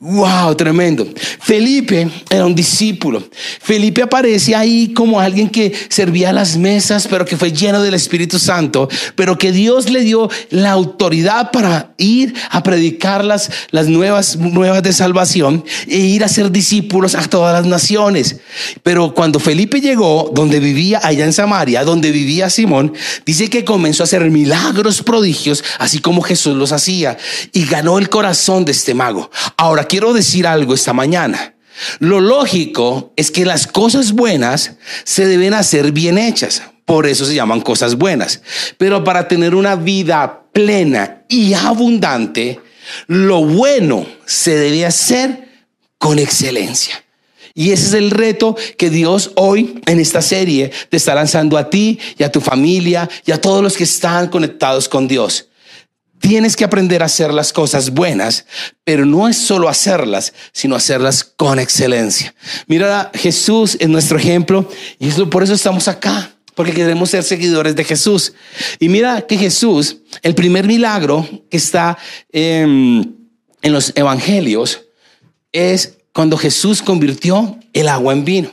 Wow, 0.00 0.54
tremendo. 0.54 1.06
Felipe 1.40 2.08
era 2.30 2.44
un 2.44 2.54
discípulo. 2.54 3.22
Felipe 3.60 4.02
aparece 4.02 4.54
ahí 4.54 4.92
como 4.92 5.20
alguien 5.20 5.48
que 5.48 5.72
servía 5.88 6.32
las 6.32 6.56
mesas, 6.56 7.06
pero 7.08 7.24
que 7.24 7.36
fue 7.36 7.52
lleno 7.52 7.82
del 7.82 7.94
Espíritu 7.94 8.38
Santo, 8.38 8.88
pero 9.14 9.38
que 9.38 9.52
Dios 9.52 9.90
le 9.90 10.00
dio 10.00 10.28
la 10.50 10.72
autoridad 10.72 11.50
para 11.50 11.94
ir 11.98 12.34
a 12.50 12.62
predicar 12.62 13.24
las, 13.24 13.50
las 13.70 13.88
nuevas, 13.88 14.36
nuevas 14.36 14.82
de 14.82 14.92
salvación 14.92 15.64
e 15.86 15.98
ir 15.98 16.24
a 16.24 16.28
ser 16.28 16.50
discípulos 16.50 17.14
a 17.14 17.22
todas 17.22 17.52
las 17.52 17.66
naciones. 17.66 18.36
Pero 18.82 19.14
cuando 19.14 19.40
Felipe 19.40 19.80
llegó, 19.80 20.30
donde 20.34 20.60
vivía 20.60 21.00
allá 21.02 21.24
en 21.24 21.32
Samaria, 21.32 21.84
donde 21.84 22.10
vivía 22.10 22.50
Simón, 22.50 22.92
dice 23.24 23.48
que 23.48 23.64
comenzó 23.64 24.02
a 24.02 24.04
hacer 24.04 24.30
milagros 24.30 25.02
prodigios, 25.02 25.64
así 25.78 25.98
como 25.98 26.22
Jesús 26.22 26.56
los 26.56 26.72
hacía, 26.72 27.16
y 27.52 27.64
ganó 27.66 27.98
el 27.98 28.08
corazón 28.08 28.64
de 28.64 28.72
este 28.72 28.94
mago. 28.94 29.30
Ahora 29.66 29.82
quiero 29.82 30.12
decir 30.12 30.46
algo 30.46 30.74
esta 30.74 30.92
mañana. 30.92 31.56
Lo 31.98 32.20
lógico 32.20 33.12
es 33.16 33.32
que 33.32 33.44
las 33.44 33.66
cosas 33.66 34.12
buenas 34.12 34.76
se 35.02 35.26
deben 35.26 35.54
hacer 35.54 35.90
bien 35.90 36.18
hechas. 36.18 36.62
Por 36.84 37.08
eso 37.08 37.26
se 37.26 37.34
llaman 37.34 37.62
cosas 37.62 37.96
buenas. 37.96 38.42
Pero 38.78 39.02
para 39.02 39.26
tener 39.26 39.56
una 39.56 39.74
vida 39.74 40.44
plena 40.52 41.24
y 41.28 41.52
abundante, 41.52 42.60
lo 43.08 43.44
bueno 43.44 44.06
se 44.24 44.54
debe 44.54 44.86
hacer 44.86 45.48
con 45.98 46.20
excelencia. 46.20 47.02
Y 47.52 47.72
ese 47.72 47.86
es 47.86 47.94
el 47.94 48.12
reto 48.12 48.54
que 48.78 48.88
Dios 48.88 49.32
hoy 49.34 49.80
en 49.86 49.98
esta 49.98 50.22
serie 50.22 50.70
te 50.90 50.96
está 50.96 51.12
lanzando 51.12 51.58
a 51.58 51.68
ti 51.68 51.98
y 52.16 52.22
a 52.22 52.30
tu 52.30 52.40
familia 52.40 53.10
y 53.24 53.32
a 53.32 53.40
todos 53.40 53.64
los 53.64 53.76
que 53.76 53.82
están 53.82 54.28
conectados 54.28 54.88
con 54.88 55.08
Dios. 55.08 55.48
Tienes 56.20 56.56
que 56.56 56.64
aprender 56.64 57.02
a 57.02 57.06
hacer 57.06 57.32
las 57.32 57.52
cosas 57.52 57.90
buenas, 57.90 58.46
pero 58.84 59.04
no 59.04 59.28
es 59.28 59.36
solo 59.36 59.68
hacerlas, 59.68 60.32
sino 60.52 60.74
hacerlas 60.74 61.24
con 61.24 61.58
excelencia. 61.58 62.34
Mira, 62.66 63.10
Jesús 63.14 63.76
es 63.78 63.88
nuestro 63.88 64.18
ejemplo 64.18 64.68
y 64.98 65.10
por 65.26 65.42
eso 65.42 65.54
estamos 65.54 65.88
acá, 65.88 66.32
porque 66.54 66.72
queremos 66.72 67.10
ser 67.10 67.22
seguidores 67.22 67.76
de 67.76 67.84
Jesús. 67.84 68.32
Y 68.78 68.88
mira 68.88 69.22
que 69.22 69.36
Jesús, 69.36 69.98
el 70.22 70.34
primer 70.34 70.66
milagro 70.66 71.28
que 71.50 71.56
está 71.56 71.98
en, 72.32 73.16
en 73.62 73.72
los 73.72 73.92
evangelios 73.94 74.82
es 75.52 75.98
cuando 76.12 76.36
Jesús 76.36 76.82
convirtió 76.82 77.58
el 77.72 77.88
agua 77.88 78.12
en 78.12 78.24
vino. 78.24 78.50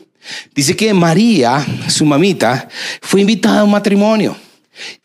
Dice 0.53 0.75
que 0.75 0.93
María, 0.93 1.65
su 1.87 2.05
mamita, 2.05 2.67
fue 3.01 3.21
invitada 3.21 3.61
a 3.61 3.63
un 3.63 3.71
matrimonio 3.71 4.35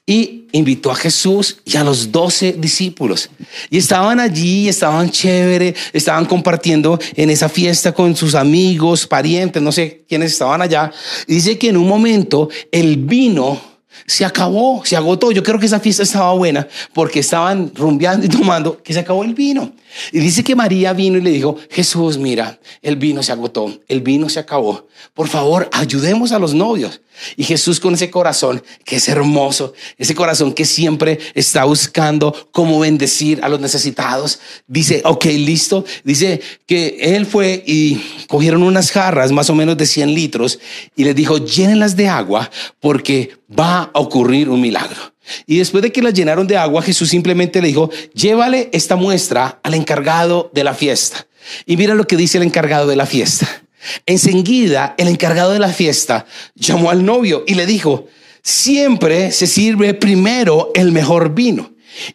y 0.06 0.37
invitó 0.52 0.90
a 0.90 0.94
Jesús 0.94 1.58
y 1.64 1.76
a 1.76 1.84
los 1.84 2.10
doce 2.10 2.54
discípulos. 2.58 3.30
Y 3.70 3.78
estaban 3.78 4.20
allí, 4.20 4.68
estaban 4.68 5.10
chévere, 5.10 5.74
estaban 5.92 6.24
compartiendo 6.24 6.98
en 7.16 7.30
esa 7.30 7.48
fiesta 7.48 7.92
con 7.92 8.16
sus 8.16 8.34
amigos, 8.34 9.06
parientes, 9.06 9.62
no 9.62 9.72
sé 9.72 10.02
quiénes 10.08 10.32
estaban 10.32 10.62
allá. 10.62 10.90
Y 11.26 11.34
dice 11.34 11.58
que 11.58 11.68
en 11.68 11.76
un 11.76 11.88
momento 11.88 12.48
el 12.72 12.96
vino 12.96 13.67
se 14.06 14.24
acabó, 14.24 14.82
se 14.84 14.96
agotó. 14.96 15.32
Yo 15.32 15.42
creo 15.42 15.58
que 15.58 15.66
esa 15.66 15.80
fiesta 15.80 16.02
estaba 16.02 16.32
buena 16.32 16.66
porque 16.92 17.20
estaban 17.20 17.72
rumbeando 17.74 18.26
y 18.26 18.28
tomando, 18.28 18.82
que 18.82 18.92
se 18.92 19.00
acabó 19.00 19.24
el 19.24 19.34
vino. 19.34 19.72
Y 20.12 20.20
dice 20.20 20.44
que 20.44 20.54
María 20.54 20.92
vino 20.92 21.18
y 21.18 21.22
le 21.22 21.30
dijo, 21.30 21.56
Jesús, 21.70 22.18
mira, 22.18 22.58
el 22.82 22.96
vino 22.96 23.22
se 23.22 23.32
agotó, 23.32 23.80
el 23.88 24.00
vino 24.00 24.28
se 24.28 24.38
acabó. 24.38 24.86
Por 25.14 25.28
favor, 25.28 25.68
ayudemos 25.72 26.32
a 26.32 26.38
los 26.38 26.54
novios. 26.54 27.00
Y 27.36 27.44
Jesús 27.44 27.80
con 27.80 27.94
ese 27.94 28.10
corazón 28.10 28.62
que 28.84 28.96
es 28.96 29.08
hermoso, 29.08 29.72
ese 29.96 30.14
corazón 30.14 30.52
que 30.52 30.64
siempre 30.64 31.18
está 31.34 31.64
buscando 31.64 32.48
cómo 32.52 32.78
bendecir 32.78 33.40
a 33.42 33.48
los 33.48 33.60
necesitados, 33.60 34.38
dice, 34.66 35.02
ok, 35.04 35.24
listo. 35.24 35.84
Dice 36.04 36.40
que 36.66 36.98
él 37.00 37.26
fue 37.26 37.62
y 37.66 38.00
cogieron 38.28 38.62
unas 38.62 38.92
jarras 38.92 39.32
más 39.32 39.50
o 39.50 39.54
menos 39.54 39.76
de 39.76 39.86
100 39.86 40.14
litros 40.14 40.58
y 40.94 41.04
les 41.04 41.16
dijo, 41.16 41.38
llénenlas 41.38 41.96
de 41.96 42.08
agua 42.08 42.50
porque 42.80 43.37
va 43.48 43.90
a 43.92 44.00
ocurrir 44.00 44.48
un 44.48 44.60
milagro. 44.60 45.14
Y 45.46 45.58
después 45.58 45.82
de 45.82 45.92
que 45.92 46.02
las 46.02 46.14
llenaron 46.14 46.46
de 46.46 46.56
agua, 46.56 46.82
Jesús 46.82 47.08
simplemente 47.08 47.60
le 47.60 47.68
dijo, 47.68 47.90
llévale 48.14 48.70
esta 48.72 48.96
muestra 48.96 49.60
al 49.62 49.74
encargado 49.74 50.50
de 50.54 50.64
la 50.64 50.74
fiesta. 50.74 51.26
Y 51.66 51.76
mira 51.76 51.94
lo 51.94 52.06
que 52.06 52.16
dice 52.16 52.38
el 52.38 52.44
encargado 52.44 52.86
de 52.86 52.96
la 52.96 53.06
fiesta. 53.06 53.62
Enseguida, 54.06 54.94
el 54.98 55.08
encargado 55.08 55.52
de 55.52 55.58
la 55.58 55.72
fiesta 55.72 56.26
llamó 56.54 56.90
al 56.90 57.04
novio 57.04 57.44
y 57.46 57.54
le 57.54 57.66
dijo, 57.66 58.06
siempre 58.42 59.32
se 59.32 59.46
sirve 59.46 59.94
primero 59.94 60.70
el 60.74 60.92
mejor 60.92 61.34
vino. 61.34 61.72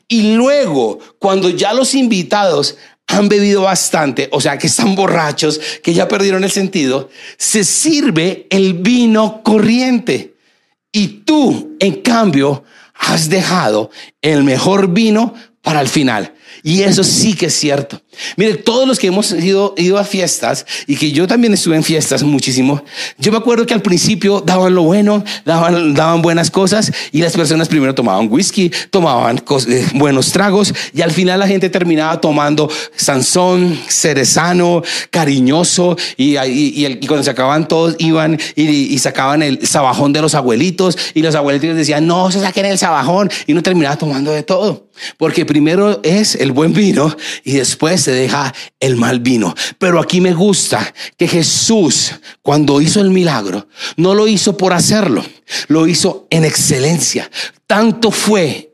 Y 0.07 0.33
luego, 0.33 0.99
cuando 1.19 1.49
ya 1.49 1.73
los 1.73 1.93
invitados 1.95 2.77
han 3.07 3.27
bebido 3.27 3.63
bastante, 3.63 4.29
o 4.31 4.39
sea, 4.39 4.57
que 4.57 4.67
están 4.67 4.95
borrachos, 4.95 5.59
que 5.81 5.93
ya 5.93 6.07
perdieron 6.07 6.43
el 6.43 6.51
sentido, 6.51 7.09
se 7.37 7.63
sirve 7.63 8.47
el 8.49 8.75
vino 8.75 9.41
corriente. 9.43 10.32
Y 10.93 11.07
tú, 11.25 11.75
en 11.79 12.01
cambio, 12.01 12.63
has 12.93 13.27
dejado 13.27 13.89
el 14.21 14.43
mejor 14.43 14.93
vino 14.93 15.33
para 15.61 15.81
el 15.81 15.89
final. 15.89 16.33
Y 16.61 16.83
eso 16.83 17.03
sí 17.03 17.33
que 17.33 17.47
es 17.47 17.55
cierto. 17.55 18.02
Mire, 18.37 18.55
todos 18.55 18.87
los 18.87 18.99
que 18.99 19.07
hemos 19.07 19.31
ido, 19.31 19.73
ido 19.77 19.97
a 19.97 20.03
fiestas 20.03 20.65
y 20.87 20.95
que 20.95 21.11
yo 21.11 21.27
también 21.27 21.53
estuve 21.53 21.75
en 21.75 21.83
fiestas 21.83 22.23
muchísimo, 22.23 22.83
yo 23.17 23.31
me 23.31 23.37
acuerdo 23.37 23.65
que 23.65 23.73
al 23.73 23.81
principio 23.81 24.41
daban 24.41 24.75
lo 24.75 24.83
bueno, 24.83 25.23
daban, 25.45 25.93
daban 25.93 26.21
buenas 26.21 26.51
cosas 26.51 26.91
y 27.11 27.21
las 27.21 27.33
personas 27.33 27.67
primero 27.67 27.95
tomaban 27.95 28.27
whisky, 28.31 28.71
tomaban 28.89 29.41
eh, 29.67 29.87
buenos 29.95 30.31
tragos 30.31 30.73
y 30.93 31.01
al 31.01 31.11
final 31.11 31.39
la 31.39 31.47
gente 31.47 31.69
terminaba 31.69 32.19
tomando 32.21 32.69
Sansón, 32.95 33.79
cerezano, 33.87 34.83
cariñoso 35.09 35.97
y, 36.17 36.37
y, 36.37 37.07
cuando 37.07 37.23
se 37.23 37.31
acababan 37.31 37.67
todos 37.67 37.95
iban 37.99 38.39
y, 38.55 38.63
y, 38.63 38.99
sacaban 38.99 39.43
el 39.43 39.65
sabajón 39.67 40.13
de 40.13 40.21
los 40.21 40.35
abuelitos 40.35 40.97
y 41.13 41.21
los 41.21 41.35
abuelitos 41.35 41.75
decían, 41.75 42.07
no, 42.07 42.31
se 42.31 42.39
saquen 42.39 42.65
el 42.65 42.77
sabajón 42.77 43.29
y 43.47 43.51
uno 43.51 43.63
terminaba 43.63 43.97
tomando 43.97 44.31
de 44.31 44.43
todo. 44.43 44.87
Porque 45.17 45.45
primero 45.45 45.99
es 46.03 46.35
el 46.35 46.51
buen 46.51 46.73
vino 46.73 47.15
y 47.43 47.53
después 47.53 48.02
se 48.03 48.11
deja 48.11 48.53
el 48.79 48.95
mal 48.95 49.19
vino. 49.19 49.55
Pero 49.77 49.99
aquí 49.99 50.21
me 50.21 50.33
gusta 50.33 50.93
que 51.17 51.27
Jesús, 51.27 52.13
cuando 52.41 52.81
hizo 52.81 53.01
el 53.01 53.09
milagro, 53.09 53.67
no 53.97 54.13
lo 54.13 54.27
hizo 54.27 54.57
por 54.57 54.73
hacerlo, 54.73 55.23
lo 55.67 55.87
hizo 55.87 56.27
en 56.29 56.45
excelencia. 56.45 57.29
Tanto 57.65 58.11
fue 58.11 58.73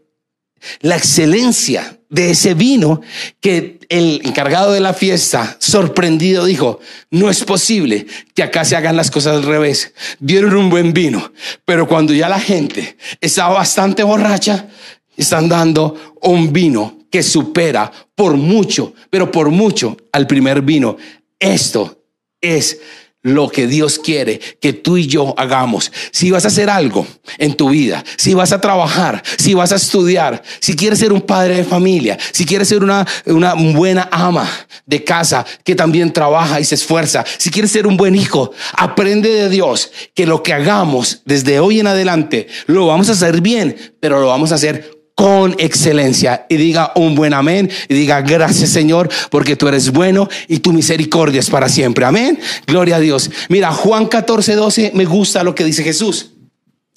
la 0.81 0.97
excelencia 0.97 1.99
de 2.09 2.31
ese 2.31 2.55
vino 2.55 3.01
que 3.39 3.79
el 3.87 4.21
encargado 4.23 4.73
de 4.73 4.79
la 4.79 4.93
fiesta, 4.93 5.57
sorprendido, 5.59 6.45
dijo, 6.45 6.79
no 7.11 7.29
es 7.29 7.43
posible 7.43 8.07
que 8.33 8.43
acá 8.43 8.65
se 8.65 8.75
hagan 8.75 8.95
las 8.95 9.11
cosas 9.11 9.35
al 9.35 9.43
revés. 9.43 9.93
Dieron 10.19 10.55
un 10.55 10.69
buen 10.69 10.93
vino, 10.93 11.31
pero 11.65 11.87
cuando 11.87 12.13
ya 12.13 12.27
la 12.27 12.39
gente 12.39 12.97
estaba 13.21 13.55
bastante 13.55 14.03
borracha, 14.03 14.67
están 15.15 15.49
dando 15.49 16.15
un 16.21 16.51
vino 16.51 16.98
que 17.09 17.23
supera 17.23 17.91
por 18.15 18.35
mucho, 18.35 18.93
pero 19.09 19.31
por 19.31 19.49
mucho 19.49 19.97
al 20.11 20.27
primer 20.27 20.61
vino. 20.61 20.97
Esto 21.39 22.03
es 22.41 22.79
lo 23.21 23.49
que 23.49 23.67
Dios 23.67 23.99
quiere 23.99 24.39
que 24.39 24.71
tú 24.71 24.97
y 24.97 25.05
yo 25.05 25.33
hagamos. 25.37 25.91
Si 26.11 26.31
vas 26.31 26.45
a 26.45 26.47
hacer 26.47 26.69
algo 26.69 27.05
en 27.37 27.53
tu 27.53 27.69
vida, 27.69 28.03
si 28.17 28.33
vas 28.33 28.53
a 28.53 28.61
trabajar, 28.61 29.21
si 29.37 29.53
vas 29.53 29.71
a 29.71 29.75
estudiar, 29.75 30.41
si 30.59 30.75
quieres 30.75 30.99
ser 30.99 31.11
un 31.11 31.21
padre 31.21 31.55
de 31.55 31.63
familia, 31.65 32.17
si 32.31 32.45
quieres 32.45 32.69
ser 32.69 32.81
una, 32.81 33.05
una 33.25 33.53
buena 33.55 34.07
ama 34.11 34.49
de 34.85 35.03
casa 35.03 35.45
que 35.63 35.75
también 35.75 36.13
trabaja 36.13 36.59
y 36.59 36.65
se 36.65 36.75
esfuerza, 36.75 37.25
si 37.37 37.51
quieres 37.51 37.71
ser 37.71 37.87
un 37.87 37.97
buen 37.97 38.15
hijo, 38.15 38.51
aprende 38.73 39.29
de 39.29 39.49
Dios 39.49 39.91
que 40.13 40.25
lo 40.25 40.41
que 40.41 40.53
hagamos 40.53 41.21
desde 41.25 41.59
hoy 41.59 41.81
en 41.81 41.87
adelante 41.87 42.47
lo 42.67 42.87
vamos 42.87 43.09
a 43.09 43.13
hacer 43.13 43.41
bien, 43.41 43.75
pero 43.99 44.21
lo 44.21 44.27
vamos 44.27 44.53
a 44.53 44.55
hacer 44.55 44.98
con 45.19 45.53
excelencia 45.57 46.45
y 46.47 46.55
diga 46.55 46.93
un 46.95 47.13
buen 47.13 47.33
amén 47.33 47.69
y 47.89 47.93
diga 47.93 48.21
gracias 48.21 48.69
Señor 48.69 49.09
porque 49.29 49.57
tú 49.57 49.67
eres 49.67 49.91
bueno 49.91 50.29
y 50.47 50.59
tu 50.59 50.71
misericordia 50.71 51.41
es 51.41 51.49
para 51.49 51.67
siempre. 51.67 52.05
Amén. 52.05 52.39
Gloria 52.65 52.95
a 52.95 52.99
Dios. 53.01 53.29
Mira, 53.49 53.69
Juan 53.73 54.05
14, 54.05 54.55
12, 54.55 54.91
me 54.95 55.03
gusta 55.03 55.43
lo 55.43 55.53
que 55.53 55.65
dice 55.65 55.83
Jesús. 55.83 56.31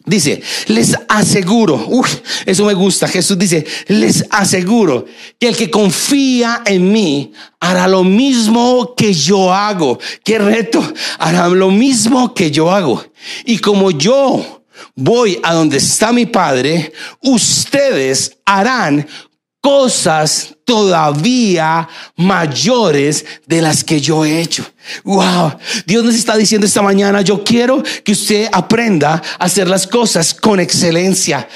Dice, 0.05 0.41
les 0.69 0.97
aseguro, 1.09 1.85
uy, 1.88 2.09
eso 2.47 2.64
me 2.64 2.75
gusta. 2.75 3.09
Jesús 3.09 3.37
dice, 3.37 3.67
les 3.88 4.25
aseguro 4.31 5.05
que 5.41 5.49
el 5.49 5.57
que 5.57 5.69
confía 5.69 6.62
en 6.64 6.93
mí 6.93 7.33
hará 7.59 7.88
lo 7.88 8.05
mismo 8.05 8.95
que 8.97 9.12
yo 9.12 9.52
hago. 9.52 9.99
Qué 10.23 10.38
reto, 10.38 10.81
hará 11.19 11.49
lo 11.49 11.73
mismo 11.73 12.35
que 12.35 12.52
yo 12.52 12.71
hago. 12.71 13.05
Y 13.45 13.59
como 13.59 13.91
yo 13.91 14.62
voy 14.95 15.41
a 15.43 15.55
donde 15.55 15.79
está 15.79 16.12
mi 16.12 16.27
Padre, 16.27 16.93
ustedes 17.21 18.39
harán 18.45 19.07
cosas 19.62 20.57
todavía 20.65 21.89
mayores 22.17 23.25
de 23.47 23.62
las 23.62 23.85
que 23.85 24.01
yo 24.01 24.25
he 24.25 24.41
hecho. 24.41 24.67
Wow, 25.05 25.53
Dios 25.87 26.05
nos 26.05 26.17
está 26.17 26.37
diciendo 26.37 26.67
esta 26.67 26.83
mañana, 26.83 27.23
yo 27.23 27.45
quiero 27.45 27.83
que 28.05 28.12
usted 28.12 28.49
aprenda 28.53 29.23
a 29.39 29.45
hacer 29.45 29.69
las 29.69 29.87
cosas 29.87 30.35
con 30.35 30.59
excelencia. 30.59 31.49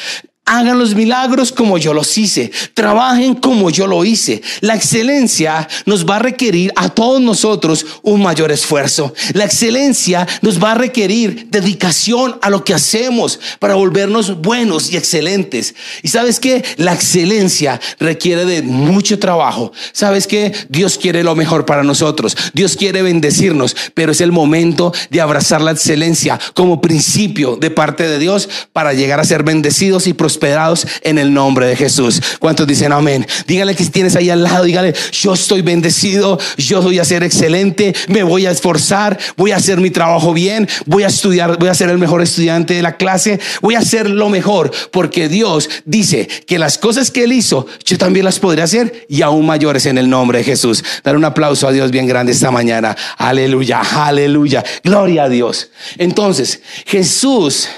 Hagan 0.49 0.79
los 0.79 0.95
milagros 0.95 1.51
como 1.51 1.77
yo 1.77 1.93
los 1.93 2.17
hice. 2.17 2.53
Trabajen 2.73 3.35
como 3.35 3.69
yo 3.69 3.89
lo 3.89 4.05
hice. 4.05 4.43
La 4.61 4.77
excelencia 4.77 5.67
nos 5.87 6.09
va 6.09 6.17
a 6.17 6.21
requerir 6.21 6.73
a 6.77 6.89
todos 6.89 7.21
nosotros 7.21 7.85
un 8.03 8.23
mayor 8.23 8.53
esfuerzo. 8.53 9.13
La 9.33 9.45
excelencia 9.45 10.25
nos 10.43 10.63
va 10.63 10.71
a 10.71 10.75
requerir 10.77 11.49
dedicación 11.51 12.39
a 12.43 12.51
lo 12.51 12.63
que 12.63 12.75
hacemos 12.75 13.41
para 13.59 13.75
volvernos 13.75 14.41
buenos 14.41 14.93
y 14.93 14.97
excelentes. 14.97 15.75
Y 16.05 16.09
sabes 16.09 16.39
que 16.39 16.65
la 16.77 16.95
excelencia 16.95 17.81
requiere 17.99 18.45
de 18.45 18.63
mucho 18.63 19.19
trabajo. 19.19 19.73
Sabes 19.91 20.29
que 20.29 20.53
Dios 20.69 20.97
quiere 20.97 21.25
lo 21.25 21.35
mejor 21.35 21.67
para 21.67 21.83
nosotros. 21.83 22.37
Dios 22.53 22.77
quiere 22.77 23.03
bendecirnos, 23.03 23.75
pero 23.95 24.13
es 24.13 24.21
el 24.21 24.31
momento 24.31 24.93
de 25.11 25.21
abrazar 25.21 25.61
la 25.61 25.73
excelencia 25.73 26.39
como 26.55 26.81
principio 26.81 27.57
de 27.57 27.73
parte 27.73 28.07
de 28.07 28.21
Dios 28.21 28.49
para 28.73 28.93
llegar 28.93 29.19
a 29.19 29.25
ser 29.25 29.43
bendecidos 29.43 30.07
y 30.07 30.13
prosperados 30.13 30.36
prosperados 30.37 30.87
en 31.03 31.19
el 31.19 31.33
nombre 31.33 31.67
de 31.67 31.77
Jesús. 31.77 32.21
¿Cuántos 32.39 32.67
dicen 32.67 32.93
amén? 32.93 33.27
Dígale 33.47 33.75
que 33.75 33.85
tienes 33.87 34.17
ahí 34.17 34.29
al 34.29 34.43
lado, 34.43 34.65
dígale, 34.65 34.95
yo 35.13 35.33
estoy 35.33 35.63
bendecido, 35.63 36.39
yo 36.59 36.83
voy 36.83 36.99
a 36.99 37.05
ser 37.05 37.23
excelente, 37.23 37.95
me 38.09 38.23
voy 38.23 38.45
a 38.45 38.51
esforzar, 38.51 39.19
voy 39.37 39.53
a 39.53 39.57
hacer 39.57 39.81
mi 39.81 39.91
trabajo 39.91 40.35
bien, 40.35 40.69
voy 40.85 41.05
a 41.05 41.07
estudiar, 41.07 41.59
voy 41.59 41.69
a 41.69 41.75
ser 41.75 41.89
el 41.89 41.97
mejor 41.97 42.21
estudiante 42.21 42.75
de 42.75 42.83
la 42.83 42.99
clase, 42.99 43.41
voy 43.63 43.77
a 43.77 43.79
hacer 43.79 44.11
lo 44.11 44.29
mejor, 44.29 44.71
porque 44.91 45.29
Dios 45.29 45.71
dice 45.87 46.29
que 46.47 46.59
las 46.59 46.77
cosas 46.77 47.11
que 47.11 47.25
Él 47.25 47.33
hizo, 47.33 47.67
yo 47.85 47.97
también 47.97 48.27
las 48.27 48.39
podré 48.39 48.61
hacer 48.61 49.07
y 49.09 49.23
aún 49.23 49.47
mayores 49.47 49.87
en 49.87 49.97
el 49.97 50.11
nombre 50.11 50.39
de 50.39 50.45
Jesús. 50.45 50.85
Dar 51.03 51.17
un 51.17 51.25
aplauso 51.25 51.67
a 51.67 51.73
Dios 51.73 51.91
bien 51.91 52.07
grande 52.07 52.33
esta 52.33 52.51
mañana. 52.51 52.95
Aleluya, 53.17 53.81
aleluya. 53.81 54.63
Gloria 54.85 55.25
a 55.25 55.29
Dios. 55.29 55.71
Entonces, 55.97 56.61
Jesús 56.85 57.69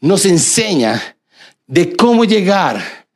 nos 0.00 0.24
enseña 0.24 1.15
de 1.66 1.94
cómo 1.96 2.24
llegar 2.24 3.06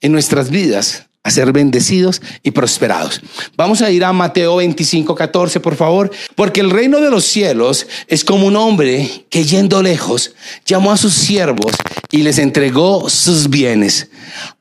en 0.00 0.12
nuestras 0.12 0.50
vidas 0.50 1.06
a 1.22 1.30
ser 1.30 1.52
bendecidos 1.52 2.22
y 2.44 2.52
prosperados. 2.52 3.20
Vamos 3.56 3.82
a 3.82 3.90
ir 3.90 4.04
a 4.04 4.12
Mateo 4.12 4.56
25, 4.56 5.14
14, 5.14 5.58
por 5.58 5.74
favor, 5.74 6.10
porque 6.36 6.60
el 6.60 6.70
reino 6.70 7.00
de 7.00 7.10
los 7.10 7.24
cielos 7.24 7.88
es 8.06 8.24
como 8.24 8.46
un 8.46 8.54
hombre 8.54 9.26
que 9.28 9.44
yendo 9.44 9.82
lejos 9.82 10.34
llamó 10.64 10.92
a 10.92 10.96
sus 10.96 11.14
siervos 11.14 11.72
y 12.12 12.18
les 12.18 12.38
entregó 12.38 13.10
sus 13.10 13.50
bienes. 13.50 14.08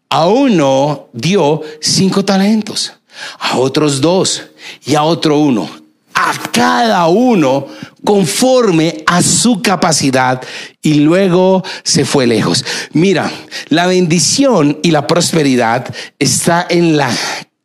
A 0.10 0.27
uno 0.27 1.10
dio 1.13 1.62
cinco 1.82 2.25
talentos, 2.25 2.94
a 3.38 3.58
otros 3.58 4.01
dos 4.01 4.42
y 4.86 4.96
a 4.96 5.04
otro 5.04 5.38
uno 5.38 5.85
a 6.25 6.34
cada 6.51 7.08
uno 7.08 7.67
conforme 8.03 9.03
a 9.05 9.22
su 9.22 9.62
capacidad 9.62 10.41
y 10.82 10.96
luego 10.96 11.63
se 11.84 12.03
fue 12.03 12.25
lejos. 12.25 12.65
Mira, 12.94 13.32
la 13.70 13.86
bendición 13.86 14.79
y 14.82 14.89
la 14.89 15.05
prosperidad 15.05 15.94
está 16.17 16.65
en 16.67 16.98
la 16.98 17.12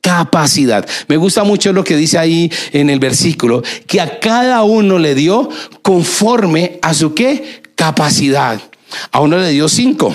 capacidad. 0.02 0.86
Me 1.08 1.16
gusta 1.16 1.42
mucho 1.42 1.72
lo 1.72 1.84
que 1.84 1.96
dice 1.96 2.18
ahí 2.18 2.52
en 2.72 2.90
el 2.90 2.98
versículo, 2.98 3.62
que 3.86 4.02
a 4.02 4.20
cada 4.20 4.62
uno 4.62 4.98
le 4.98 5.14
dio 5.14 5.48
conforme 5.80 6.78
a 6.82 6.92
su 6.92 7.14
qué 7.14 7.62
capacidad. 7.76 8.60
A 9.10 9.20
uno 9.20 9.38
le 9.38 9.50
dio 9.50 9.70
cinco, 9.70 10.14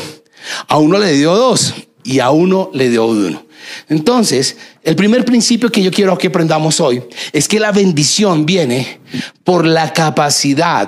a 0.67 0.77
uno 0.77 0.99
le 0.99 1.13
dio 1.13 1.35
dos 1.35 1.73
y 2.03 2.19
a 2.19 2.29
uno 2.29 2.69
le 2.73 2.89
dio 2.89 3.07
uno. 3.07 3.43
Entonces, 3.89 4.57
el 4.85 4.95
primer 4.95 5.25
principio 5.25 5.71
que 5.71 5.81
yo 5.81 5.89
quiero 5.89 6.15
que 6.15 6.27
aprendamos 6.27 6.79
hoy 6.79 7.03
es 7.33 7.47
que 7.47 7.59
la 7.59 7.71
bendición 7.71 8.45
viene 8.45 8.99
por 9.43 9.65
la 9.65 9.91
capacidad 9.91 10.87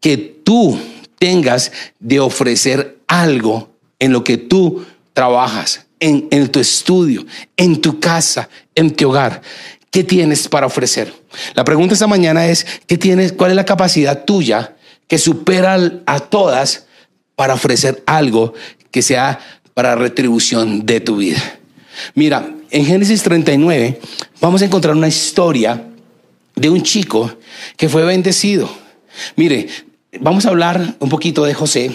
que 0.00 0.16
tú 0.44 0.76
tengas 1.20 1.70
de 2.00 2.18
ofrecer 2.18 2.98
algo 3.06 3.70
en 4.00 4.12
lo 4.12 4.24
que 4.24 4.38
tú 4.38 4.84
trabajas, 5.12 5.86
en, 6.00 6.48
tu 6.48 6.58
estudio, 6.58 7.24
en 7.56 7.80
tu 7.80 8.00
casa, 8.00 8.48
en 8.74 8.90
tu 8.94 9.08
hogar. 9.08 9.40
¿Qué 9.92 10.02
tienes 10.02 10.48
para 10.48 10.66
ofrecer? 10.66 11.14
La 11.54 11.62
pregunta 11.62 11.94
esta 11.94 12.08
mañana 12.08 12.48
es, 12.48 12.66
¿qué 12.88 12.98
tienes, 12.98 13.32
¿cuál 13.32 13.52
es 13.52 13.56
la 13.56 13.64
capacidad 13.64 14.24
tuya 14.24 14.74
que 15.06 15.16
supera 15.16 15.78
a 16.06 16.18
todas 16.18 16.86
para 17.36 17.54
ofrecer 17.54 18.02
algo 18.04 18.54
que 18.90 19.00
sea 19.00 19.38
para 19.74 19.94
retribución 19.94 20.84
de 20.84 20.98
tu 20.98 21.18
vida? 21.18 21.58
Mira, 22.14 22.54
en 22.70 22.84
Génesis 22.84 23.22
39 23.22 24.00
vamos 24.40 24.62
a 24.62 24.64
encontrar 24.64 24.94
una 24.94 25.08
historia 25.08 25.84
de 26.54 26.70
un 26.70 26.82
chico 26.82 27.32
que 27.76 27.88
fue 27.88 28.04
bendecido. 28.04 28.68
Mire, 29.36 29.68
vamos 30.20 30.46
a 30.46 30.50
hablar 30.50 30.96
un 30.98 31.08
poquito 31.08 31.44
de 31.44 31.54
José 31.54 31.92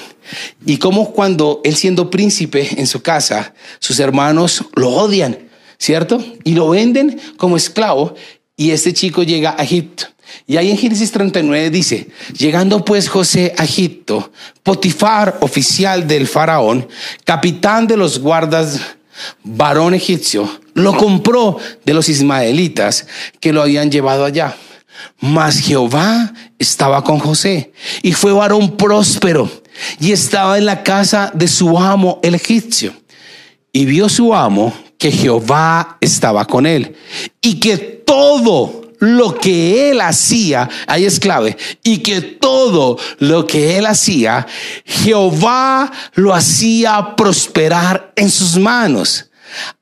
y 0.66 0.78
cómo 0.78 1.12
cuando 1.12 1.62
él 1.64 1.76
siendo 1.76 2.10
príncipe 2.10 2.80
en 2.80 2.88
su 2.88 3.02
casa, 3.02 3.54
sus 3.80 4.00
hermanos 4.00 4.66
lo 4.76 4.90
odian, 4.90 5.38
¿cierto? 5.78 6.24
Y 6.44 6.54
lo 6.54 6.70
venden 6.70 7.20
como 7.38 7.58
esclavo 7.58 8.16
y 8.56 8.72
este 8.72 8.94
chico 8.94 9.24
llega 9.24 9.56
a 9.58 9.64
Egipto. 9.64 10.08
Y 10.48 10.58
ahí 10.58 10.72
en 10.72 10.78
Génesis 10.78 11.12
39 11.12 11.70
dice, 11.70 12.08
llegando 12.38 12.84
pues 12.84 13.08
José 13.08 13.54
a 13.58 13.64
Egipto, 13.64 14.32
Potifar, 14.64 15.38
oficial 15.42 16.08
del 16.08 16.28
faraón, 16.28 16.88
capitán 17.24 17.88
de 17.88 17.98
los 17.98 18.20
guardas 18.20 18.80
varón 19.44 19.94
egipcio, 19.94 20.50
lo 20.74 20.96
compró 20.96 21.58
de 21.86 21.94
los 21.94 22.10
ismaelitas 22.10 23.08
que 23.40 23.54
lo 23.54 23.62
habían 23.62 23.92
llevado 23.92 24.26
allá. 24.26 24.56
Mas 25.20 25.60
Jehová 25.60 26.34
estaba 26.60 27.04
con 27.04 27.20
José 27.20 27.74
y 28.02 28.14
fue 28.14 28.32
varón 28.32 28.78
próspero 28.78 29.50
y 30.00 30.12
estaba 30.12 30.58
en 30.58 30.66
la 30.66 30.84
casa 30.84 31.32
de 31.34 31.48
su 31.48 31.78
amo 31.78 32.20
el 32.24 32.36
egipcio. 32.36 32.94
Y 33.72 33.86
vio 33.86 34.08
su 34.08 34.34
amo 34.34 34.74
que 34.98 35.12
Jehová 35.12 35.98
estaba 36.00 36.46
con 36.46 36.66
él 36.66 36.96
y 37.42 37.60
que 37.60 37.78
todo 37.78 38.83
lo 39.04 39.36
que 39.36 39.92
él 39.92 40.00
hacía, 40.00 40.70
ahí 40.88 41.04
es 41.04 41.20
clave, 41.20 41.58
y 41.84 41.98
que 41.98 42.22
todo 42.22 42.98
lo 43.20 43.46
que 43.46 43.78
él 43.78 43.86
hacía, 43.86 44.48
Jehová 44.86 45.92
lo 46.14 46.34
hacía 46.34 47.16
prosperar 47.18 48.14
en 48.16 48.32
sus 48.32 48.58
manos. 48.58 49.30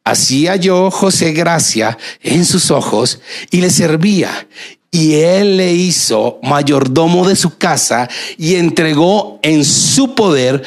Hacía 0.04 0.56
yo 0.56 0.90
José 0.90 1.34
gracia 1.34 1.98
en 2.24 2.46
sus 2.46 2.72
ojos 2.72 3.20
y 3.52 3.62
le 3.62 3.70
servía. 3.70 4.48
Y 4.90 5.14
él 5.14 5.56
le 5.56 5.72
hizo 5.72 6.40
mayordomo 6.44 7.26
de 7.26 7.36
su 7.36 7.58
casa 7.58 8.10
y 8.38 8.56
entregó 8.56 9.40
en 9.44 9.64
su 9.64 10.16
poder 10.16 10.64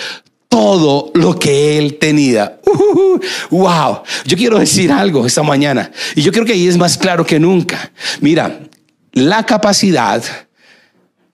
todo 0.55 1.11
lo 1.14 1.37
que 1.37 1.79
él 1.79 1.99
tenía. 1.99 2.61
wow, 3.51 4.03
yo 4.25 4.37
quiero 4.37 4.61
decir 4.61 4.93
algo 4.93 5.27
esta 5.27 5.43
mañana 5.43 5.90
y 6.14 6.23
yo 6.23 6.31
creo 6.31 6.45
que 6.45 6.53
ahí 6.53 6.69
es 6.69 6.79
más 6.79 6.97
claro 6.97 7.27
que 7.27 7.40
nunca. 7.40 7.90
Mira, 8.21 8.61
la 9.14 9.45
capacidad 9.45 10.23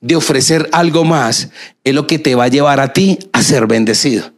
de 0.01 0.17
ofrecer 0.17 0.71
algo 0.73 1.05
más 1.05 1.51
es 1.85 1.95
lo 1.95 2.07
que 2.07 2.19
te 2.19 2.35
va 2.35 2.45
a 2.45 2.49
llevar 2.49 2.81
a 2.81 2.95
ti 2.95 3.19
a 3.35 3.43
ser 3.43 3.67
bendecido 3.67 4.33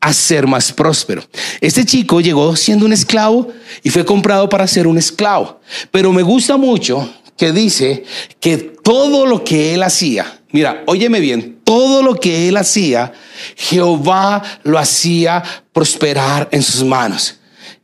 a 0.00 0.12
ser 0.12 0.48
más 0.48 0.72
próspero. 0.72 1.22
Este 1.62 1.84
chico 1.86 2.20
llegó 2.20 2.56
siendo 2.56 2.84
un 2.84 2.92
esclavo 2.92 3.48
y 3.84 3.88
fue 3.88 4.04
comprado 4.04 4.48
para 4.50 4.66
ser 4.66 4.86
un 4.86 4.98
esclavo. 4.98 5.60
Pero 5.92 6.12
me 6.12 6.22
gusta 6.22 6.58
mucho 6.58 7.08
que 7.38 7.52
dice 7.52 8.04
que 8.38 8.58
todo 8.58 9.24
lo 9.24 9.44
que 9.44 9.72
él 9.72 9.82
hacía, 9.82 10.40
mira, 10.54 10.84
óyeme 10.86 11.18
bien, 11.18 11.58
todo 11.64 12.00
lo 12.00 12.14
que 12.14 12.46
él 12.48 12.56
hacía, 12.56 13.12
Jehová 13.56 14.40
lo 14.62 14.78
hacía 14.78 15.42
prosperar 15.72 16.48
en 16.52 16.62
sus 16.62 16.84
manos. 16.84 17.40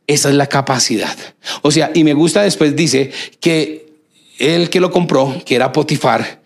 Esa 0.06 0.28
es 0.28 0.36
la 0.36 0.46
capacidad. 0.46 1.16
O 1.62 1.72
sea, 1.72 1.90
y 1.94 2.04
me 2.04 2.14
gusta 2.14 2.42
después 2.42 2.76
dice 2.76 3.10
que 3.40 3.92
el 4.38 4.70
que 4.70 4.78
lo 4.78 4.92
compró, 4.92 5.42
que 5.44 5.56
era 5.56 5.72
Potifar, 5.72 6.42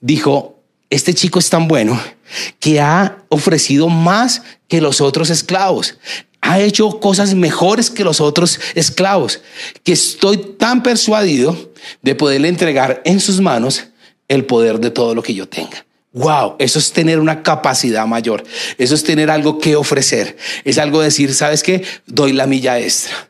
dijo, 0.00 0.60
este 0.90 1.14
chico 1.14 1.38
es 1.38 1.48
tan 1.48 1.68
bueno 1.68 2.00
que 2.58 2.80
ha 2.80 3.18
ofrecido 3.28 3.88
más 3.88 4.42
que 4.66 4.80
los 4.80 5.00
otros 5.00 5.30
esclavos. 5.30 5.96
Ha 6.40 6.58
hecho 6.58 6.98
cosas 6.98 7.34
mejores 7.34 7.88
que 7.88 8.02
los 8.02 8.20
otros 8.20 8.58
esclavos, 8.74 9.42
que 9.84 9.92
estoy 9.92 10.38
tan 10.38 10.82
persuadido 10.82 11.70
de 12.02 12.16
poderle 12.16 12.48
entregar 12.48 13.00
en 13.04 13.20
sus 13.20 13.40
manos 13.40 13.84
el 14.28 14.44
poder 14.44 14.78
de 14.78 14.90
todo 14.90 15.14
lo 15.14 15.22
que 15.22 15.34
yo 15.34 15.48
tenga. 15.48 15.84
Wow, 16.12 16.56
eso 16.58 16.78
es 16.78 16.92
tener 16.92 17.20
una 17.20 17.42
capacidad 17.42 18.06
mayor. 18.06 18.42
Eso 18.78 18.94
es 18.94 19.04
tener 19.04 19.30
algo 19.30 19.58
que 19.58 19.76
ofrecer. 19.76 20.36
Es 20.64 20.78
algo 20.78 21.00
decir, 21.00 21.34
¿sabes 21.34 21.62
qué? 21.62 21.84
Doy 22.06 22.32
la 22.32 22.46
milla 22.46 22.78
extra. 22.78 23.27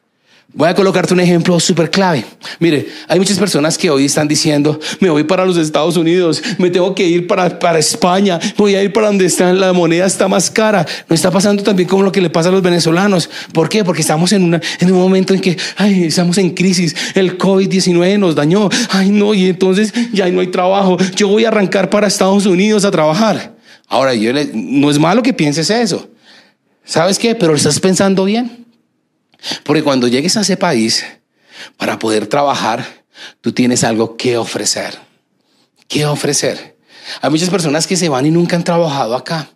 Voy 0.54 0.66
a 0.66 0.74
colocarte 0.74 1.12
un 1.12 1.20
ejemplo 1.20 1.60
súper 1.60 1.90
clave. 1.90 2.24
Mire, 2.58 2.88
hay 3.06 3.18
muchas 3.18 3.38
personas 3.38 3.76
que 3.76 3.90
hoy 3.90 4.06
están 4.06 4.26
diciendo, 4.26 4.80
me 4.98 5.10
voy 5.10 5.22
para 5.24 5.44
los 5.44 5.58
Estados 5.58 5.98
Unidos, 5.98 6.42
me 6.56 6.70
tengo 6.70 6.94
que 6.94 7.06
ir 7.06 7.26
para, 7.26 7.58
para 7.58 7.78
España, 7.78 8.40
voy 8.56 8.74
a 8.74 8.82
ir 8.82 8.90
para 8.90 9.08
donde 9.08 9.26
está, 9.26 9.52
la 9.52 9.74
moneda 9.74 10.06
está 10.06 10.26
más 10.26 10.50
cara. 10.50 10.86
No 11.06 11.14
está 11.14 11.30
pasando 11.30 11.62
también 11.62 11.86
como 11.86 12.02
lo 12.02 12.10
que 12.10 12.22
le 12.22 12.30
pasa 12.30 12.48
a 12.48 12.52
los 12.52 12.62
venezolanos. 12.62 13.28
¿Por 13.52 13.68
qué? 13.68 13.84
Porque 13.84 14.00
estamos 14.00 14.32
en, 14.32 14.44
una, 14.44 14.60
en 14.80 14.90
un 14.90 14.98
momento 14.98 15.34
en 15.34 15.40
que 15.42 15.54
ay, 15.76 16.04
estamos 16.04 16.38
en 16.38 16.54
crisis. 16.54 16.96
El 17.14 17.36
COVID-19 17.36 18.18
nos 18.18 18.34
dañó. 18.34 18.70
Ay, 18.88 19.10
no, 19.10 19.34
y 19.34 19.50
entonces 19.50 19.92
ya 20.14 20.30
no 20.30 20.40
hay 20.40 20.46
trabajo. 20.46 20.96
Yo 21.14 21.28
voy 21.28 21.44
a 21.44 21.48
arrancar 21.48 21.90
para 21.90 22.06
Estados 22.06 22.46
Unidos 22.46 22.86
a 22.86 22.90
trabajar. 22.90 23.54
Ahora, 23.86 24.14
yo 24.14 24.32
no 24.54 24.90
es 24.90 24.98
malo 24.98 25.22
que 25.22 25.34
pienses 25.34 25.68
eso. 25.68 26.08
¿Sabes 26.86 27.18
qué? 27.18 27.34
Pero 27.34 27.54
estás 27.54 27.78
pensando 27.80 28.24
bien. 28.24 28.67
Porque 29.64 29.82
cuando 29.82 30.08
llegues 30.08 30.36
a 30.36 30.40
ese 30.40 30.56
país, 30.56 31.04
para 31.76 31.98
poder 31.98 32.26
trabajar, 32.26 32.84
tú 33.40 33.52
tienes 33.52 33.84
algo 33.84 34.16
que 34.16 34.36
ofrecer. 34.36 34.98
¿Qué 35.86 36.06
ofrecer? 36.06 36.76
Hay 37.22 37.30
muchas 37.30 37.50
personas 37.50 37.86
que 37.86 37.96
se 37.96 38.08
van 38.08 38.26
y 38.26 38.30
nunca 38.30 38.56
han 38.56 38.64
trabajado 38.64 39.14
acá. 39.14 39.48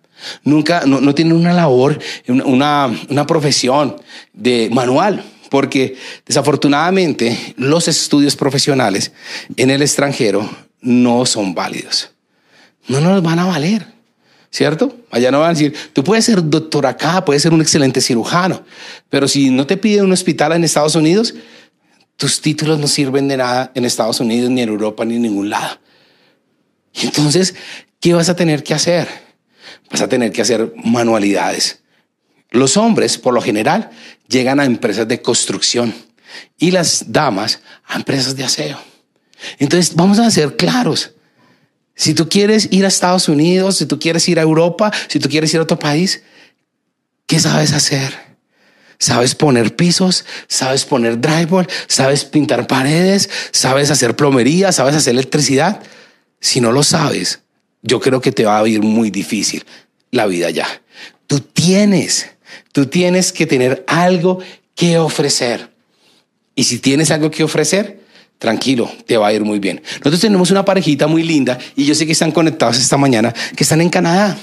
Nunca, 0.44 0.84
no, 0.86 1.14
tienen 1.14 1.34
una 1.34 1.52
labor, 1.52 1.98
una, 2.28 2.90
una 3.08 3.26
profesión 3.26 3.96
de 4.32 4.70
manual, 4.72 5.24
porque 5.50 5.96
desafortunadamente 6.24 7.54
los 7.56 7.88
estudios 7.88 8.36
profesionales 8.36 9.12
en 9.56 9.70
el 9.70 9.82
extranjero 9.82 10.48
no 10.80 11.26
son 11.26 11.54
válidos. 11.54 12.10
No 12.86 13.00
nos 13.00 13.22
van 13.22 13.40
a 13.40 13.46
valer. 13.46 13.91
¿Cierto? 14.52 14.94
Allá 15.10 15.30
no 15.30 15.40
van 15.40 15.50
a 15.50 15.54
decir, 15.54 15.74
tú 15.92 16.04
puedes 16.04 16.26
ser 16.26 16.48
doctor 16.48 16.86
acá, 16.86 17.24
puedes 17.24 17.42
ser 17.42 17.52
un 17.52 17.62
excelente 17.62 18.00
cirujano, 18.00 18.62
pero 19.08 19.26
si 19.26 19.50
no 19.50 19.66
te 19.66 19.78
piden 19.78 20.04
un 20.04 20.12
hospital 20.12 20.52
en 20.52 20.62
Estados 20.62 20.94
Unidos, 20.94 21.34
tus 22.16 22.40
títulos 22.40 22.78
no 22.78 22.86
sirven 22.86 23.26
de 23.28 23.38
nada 23.38 23.72
en 23.74 23.86
Estados 23.86 24.20
Unidos, 24.20 24.50
ni 24.50 24.60
en 24.60 24.68
Europa, 24.68 25.04
ni 25.04 25.16
en 25.16 25.22
ningún 25.22 25.48
lado. 25.48 25.80
Entonces, 26.94 27.54
¿qué 27.98 28.12
vas 28.12 28.28
a 28.28 28.36
tener 28.36 28.62
que 28.62 28.74
hacer? 28.74 29.08
Vas 29.90 30.02
a 30.02 30.08
tener 30.08 30.30
que 30.30 30.42
hacer 30.42 30.74
manualidades. 30.84 31.82
Los 32.50 32.76
hombres, 32.76 33.16
por 33.16 33.32
lo 33.32 33.40
general, 33.40 33.90
llegan 34.28 34.60
a 34.60 34.66
empresas 34.66 35.08
de 35.08 35.22
construcción 35.22 35.94
y 36.58 36.70
las 36.70 37.10
damas 37.10 37.60
a 37.86 37.96
empresas 37.96 38.36
de 38.36 38.44
aseo. 38.44 38.78
Entonces, 39.58 39.96
vamos 39.96 40.18
a 40.18 40.30
ser 40.30 40.56
claros. 40.56 41.14
Si 41.94 42.14
tú 42.14 42.28
quieres 42.28 42.68
ir 42.70 42.84
a 42.84 42.88
Estados 42.88 43.28
Unidos, 43.28 43.76
si 43.76 43.86
tú 43.86 43.98
quieres 43.98 44.28
ir 44.28 44.38
a 44.38 44.42
Europa, 44.42 44.90
si 45.08 45.18
tú 45.18 45.28
quieres 45.28 45.52
ir 45.54 45.60
a 45.60 45.64
otro 45.64 45.78
país, 45.78 46.22
¿qué 47.26 47.38
sabes 47.38 47.72
hacer? 47.72 48.32
¿Sabes 48.98 49.34
poner 49.34 49.74
pisos? 49.74 50.24
¿Sabes 50.46 50.84
poner 50.84 51.20
drywall? 51.20 51.66
¿Sabes 51.88 52.24
pintar 52.24 52.66
paredes? 52.66 53.28
¿Sabes 53.50 53.90
hacer 53.90 54.14
plomería? 54.14 54.70
¿Sabes 54.70 54.94
hacer 54.94 55.12
electricidad? 55.12 55.82
Si 56.40 56.60
no 56.60 56.72
lo 56.72 56.82
sabes, 56.82 57.40
yo 57.82 58.00
creo 58.00 58.20
que 58.20 58.32
te 58.32 58.44
va 58.44 58.58
a 58.58 58.68
ir 58.68 58.80
muy 58.80 59.10
difícil 59.10 59.64
la 60.12 60.26
vida 60.26 60.50
ya. 60.50 60.68
Tú 61.26 61.40
tienes, 61.40 62.28
tú 62.70 62.86
tienes 62.86 63.32
que 63.32 63.46
tener 63.46 63.84
algo 63.88 64.38
que 64.76 64.98
ofrecer. 64.98 65.70
Y 66.54 66.64
si 66.64 66.78
tienes 66.78 67.10
algo 67.10 67.30
que 67.30 67.42
ofrecer, 67.42 68.01
tranquilo, 68.42 68.90
te 69.06 69.16
va 69.16 69.28
a 69.28 69.32
ir 69.32 69.44
muy 69.44 69.60
bien. 69.60 69.80
Nosotros 69.98 70.20
tenemos 70.20 70.50
una 70.50 70.64
parejita 70.64 71.06
muy 71.06 71.22
linda 71.22 71.56
y 71.76 71.84
yo 71.84 71.94
sé 71.94 72.06
que 72.06 72.12
están 72.12 72.32
conectados 72.32 72.76
esta 72.76 72.96
mañana, 72.96 73.32
que 73.54 73.62
están 73.62 73.80
en 73.80 73.88
Canadá. 73.88 74.36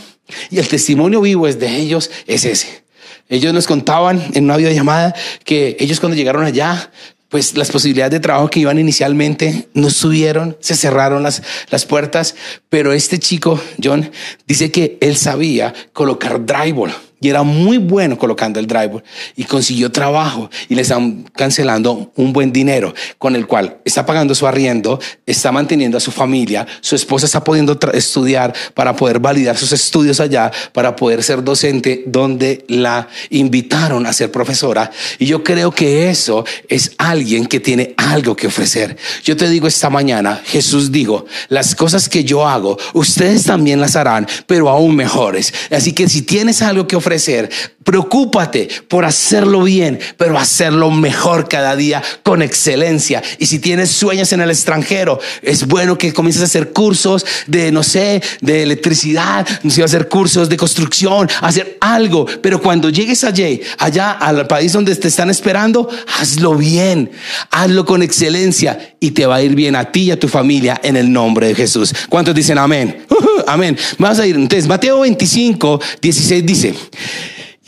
Y 0.49 0.57
el 0.57 0.69
testimonio 0.69 1.19
vivo 1.19 1.49
es 1.49 1.59
de 1.59 1.75
ellos, 1.75 2.09
es 2.25 2.45
ese. 2.45 2.83
Ellos 3.27 3.53
nos 3.53 3.67
contaban 3.67 4.23
en 4.35 4.45
una 4.45 4.55
videollamada 4.55 5.13
que 5.43 5.75
ellos 5.81 5.99
cuando 5.99 6.15
llegaron 6.15 6.45
allá, 6.45 6.91
pues 7.27 7.57
las 7.57 7.71
posibilidades 7.71 8.13
de 8.13 8.21
trabajo 8.21 8.49
que 8.49 8.61
iban 8.61 8.79
inicialmente 8.79 9.67
no 9.73 9.89
subieron, 9.89 10.55
se 10.61 10.77
cerraron 10.77 11.21
las, 11.21 11.43
las 11.69 11.85
puertas, 11.85 12.35
pero 12.69 12.93
este 12.93 13.19
chico, 13.19 13.61
John, 13.83 14.09
dice 14.47 14.71
que 14.71 14.97
él 15.01 15.17
sabía 15.17 15.73
colocar 15.91 16.45
drywall 16.45 16.93
y 17.21 17.29
era 17.29 17.43
muy 17.43 17.77
bueno 17.77 18.17
colocando 18.17 18.59
el 18.59 18.67
driver 18.67 19.03
y 19.35 19.43
consiguió 19.43 19.91
trabajo 19.91 20.49
y 20.67 20.75
le 20.75 20.81
están 20.81 21.25
cancelando 21.35 22.11
un 22.15 22.33
buen 22.33 22.51
dinero 22.51 22.93
con 23.17 23.35
el 23.35 23.47
cual 23.47 23.77
está 23.83 24.05
pagando 24.05 24.33
su 24.35 24.47
arriendo, 24.47 24.99
está 25.25 25.51
manteniendo 25.51 25.97
a 25.97 26.01
su 26.01 26.11
familia, 26.11 26.65
su 26.81 26.95
esposa 26.95 27.25
está 27.25 27.43
pudiendo 27.43 27.77
estudiar 27.93 28.53
para 28.73 28.95
poder 28.95 29.19
validar 29.19 29.57
sus 29.57 29.71
estudios 29.71 30.19
allá, 30.19 30.51
para 30.71 30.95
poder 30.95 31.23
ser 31.23 31.43
docente 31.43 32.03
donde 32.05 32.65
la 32.67 33.07
invitaron 33.29 34.05
a 34.05 34.13
ser 34.13 34.31
profesora. 34.31 34.91
Y 35.17 35.25
yo 35.25 35.43
creo 35.43 35.71
que 35.71 36.09
eso 36.09 36.45
es 36.67 36.93
alguien 36.97 37.45
que 37.45 37.59
tiene 37.59 37.93
algo 37.97 38.35
que 38.35 38.47
ofrecer. 38.47 38.97
Yo 39.23 39.35
te 39.35 39.49
digo 39.49 39.67
esta 39.67 39.89
mañana, 39.89 40.41
Jesús 40.45 40.91
dijo, 40.91 41.25
las 41.49 41.75
cosas 41.75 42.07
que 42.07 42.23
yo 42.23 42.47
hago, 42.47 42.77
ustedes 42.93 43.43
también 43.43 43.81
las 43.81 43.95
harán, 43.95 44.27
pero 44.47 44.69
aún 44.69 44.95
mejores. 44.95 45.53
Así 45.71 45.93
que 45.93 46.07
si 46.07 46.21
tienes 46.21 46.61
algo 46.61 46.87
que 46.87 46.95
ofrecer, 46.95 47.08
ofrecer. 47.09 47.49
Preocúpate 47.89 48.69
por 48.87 49.03
hacerlo 49.03 49.63
bien, 49.63 49.97
pero 50.15 50.37
hacerlo 50.37 50.91
mejor 50.91 51.49
cada 51.49 51.75
día 51.75 52.03
con 52.21 52.43
excelencia. 52.43 53.23
Y 53.39 53.47
si 53.47 53.57
tienes 53.57 53.89
sueños 53.89 54.31
en 54.31 54.41
el 54.41 54.51
extranjero, 54.51 55.19
es 55.41 55.65
bueno 55.65 55.97
que 55.97 56.13
comiences 56.13 56.43
a 56.43 56.45
hacer 56.45 56.71
cursos 56.71 57.25
de, 57.47 57.71
no 57.71 57.81
sé, 57.81 58.21
de 58.41 58.61
electricidad, 58.61 59.47
no 59.63 59.71
sé, 59.71 59.81
hacer 59.81 60.07
cursos 60.07 60.49
de 60.49 60.55
construcción, 60.55 61.27
hacer 61.41 61.79
algo. 61.81 62.27
Pero 62.43 62.61
cuando 62.61 62.91
llegues 62.91 63.23
allí, 63.23 63.59
allá 63.79 64.11
al 64.11 64.45
país 64.45 64.71
donde 64.71 64.95
te 64.95 65.07
están 65.07 65.31
esperando, 65.31 65.89
hazlo 66.19 66.53
bien, 66.53 67.09
hazlo 67.49 67.85
con 67.85 68.03
excelencia 68.03 68.93
y 68.99 69.09
te 69.09 69.25
va 69.25 69.37
a 69.37 69.41
ir 69.41 69.55
bien 69.55 69.75
a 69.75 69.91
ti 69.91 70.01
y 70.01 70.11
a 70.11 70.19
tu 70.19 70.27
familia 70.27 70.79
en 70.83 70.95
el 70.95 71.11
nombre 71.11 71.47
de 71.47 71.55
Jesús. 71.55 71.91
¿Cuántos 72.07 72.35
dicen 72.35 72.59
amén? 72.59 73.03
amén. 73.47 73.75
Vamos 73.97 74.19
a 74.19 74.27
ir. 74.27 74.35
Entonces, 74.35 74.67
Mateo 74.67 74.99
25, 74.99 75.81
16 75.99 76.45
dice, 76.45 76.75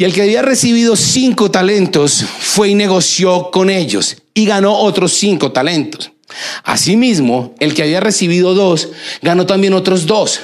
y 0.02 0.04
el 0.04 0.14
que 0.14 0.24
había 0.24 0.42
recibido 0.42 0.96
cinco 0.96 1.52
talentos 1.52 2.26
fue 2.40 2.70
y 2.70 2.74
negoció 2.74 3.52
con 3.52 3.70
ellos 3.70 4.18
y 4.34 4.48
ganó 4.48 4.76
otros 4.76 5.14
cinco 5.14 5.52
talentos. 5.52 6.12
Asimismo, 6.64 7.54
el 7.60 7.76
que 7.76 7.84
había 7.84 8.00
recibido 8.00 8.56
dos 8.56 8.90
ganó 9.22 9.46
también 9.46 9.76
otros 9.76 10.08
dos. 10.08 10.40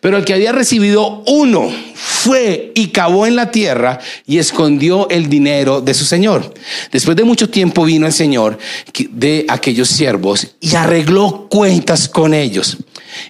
Pero 0.00 0.16
el 0.16 0.24
que 0.24 0.34
había 0.34 0.52
recibido 0.52 1.22
uno 1.26 1.70
fue 1.94 2.72
y 2.74 2.88
cavó 2.88 3.26
en 3.26 3.36
la 3.36 3.50
tierra 3.50 4.00
y 4.26 4.38
escondió 4.38 5.08
el 5.08 5.28
dinero 5.28 5.80
de 5.80 5.94
su 5.94 6.04
señor. 6.04 6.52
Después 6.90 7.16
de 7.16 7.24
mucho 7.24 7.48
tiempo 7.48 7.84
vino 7.84 8.06
el 8.06 8.12
señor 8.12 8.58
de 9.10 9.44
aquellos 9.48 9.88
siervos 9.88 10.48
y 10.60 10.74
arregló 10.74 11.48
cuentas 11.48 12.08
con 12.08 12.34
ellos. 12.34 12.78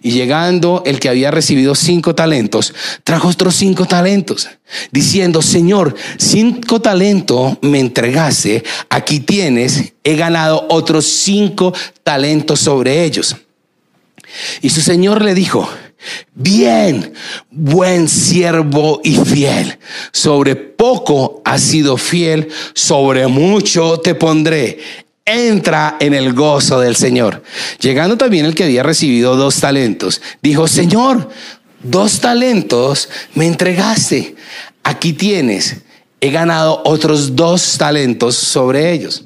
Y 0.03 0.11
llegando 0.11 0.83
el 0.87 0.99
que 0.99 1.09
había 1.09 1.31
recibido 1.31 1.75
cinco 1.75 2.15
talentos, 2.15 2.75
trajo 3.05 3.29
otros 3.29 3.55
cinco 3.55 3.87
talentos, 3.87 4.49
diciendo, 4.91 5.41
Señor, 5.41 5.95
cinco 6.19 6.81
talentos 6.81 7.59
me 7.63 7.79
entregase, 7.79 8.65
aquí 8.91 9.21
tienes, 9.21 9.93
he 10.03 10.17
ganado 10.17 10.67
otros 10.69 11.07
cinco 11.07 11.73
talentos 12.03 12.61
sobre 12.61 13.05
ellos. 13.05 13.37
Y 14.61 14.71
su 14.71 14.81
Señor 14.81 15.23
le 15.23 15.35
dijo, 15.35 15.69
Bien, 16.35 17.13
buen 17.51 18.09
siervo 18.09 19.01
y 19.03 19.17
fiel. 19.17 19.79
Sobre 20.13 20.55
poco 20.57 21.43
has 21.45 21.63
sido 21.63 21.97
fiel, 21.97 22.49
sobre 22.75 23.27
mucho 23.27 23.99
te 23.99 24.15
pondré. 24.15 24.79
Entra 25.25 25.97
en 26.01 26.15
el 26.15 26.33
gozo 26.33 26.81
del 26.81 26.97
Señor. 26.97 27.43
Llegando 27.81 28.17
también 28.17 28.47
el 28.47 28.55
que 28.55 28.65
había 28.65 28.83
recibido 28.83 29.37
dos 29.37 29.61
talentos, 29.61 30.23
dijo, 30.41 30.69
Señor, 30.69 31.29
dos 31.83 32.21
talentos 32.21 33.09
me 33.35 33.47
entregaste. 33.47 34.37
Aquí 34.85 35.13
tienes, 35.13 35.79
he 36.21 36.31
ganado 36.31 36.81
otros 36.85 37.37
dos 37.37 37.77
talentos 37.77 38.37
sobre 38.37 38.93
ellos. 38.93 39.25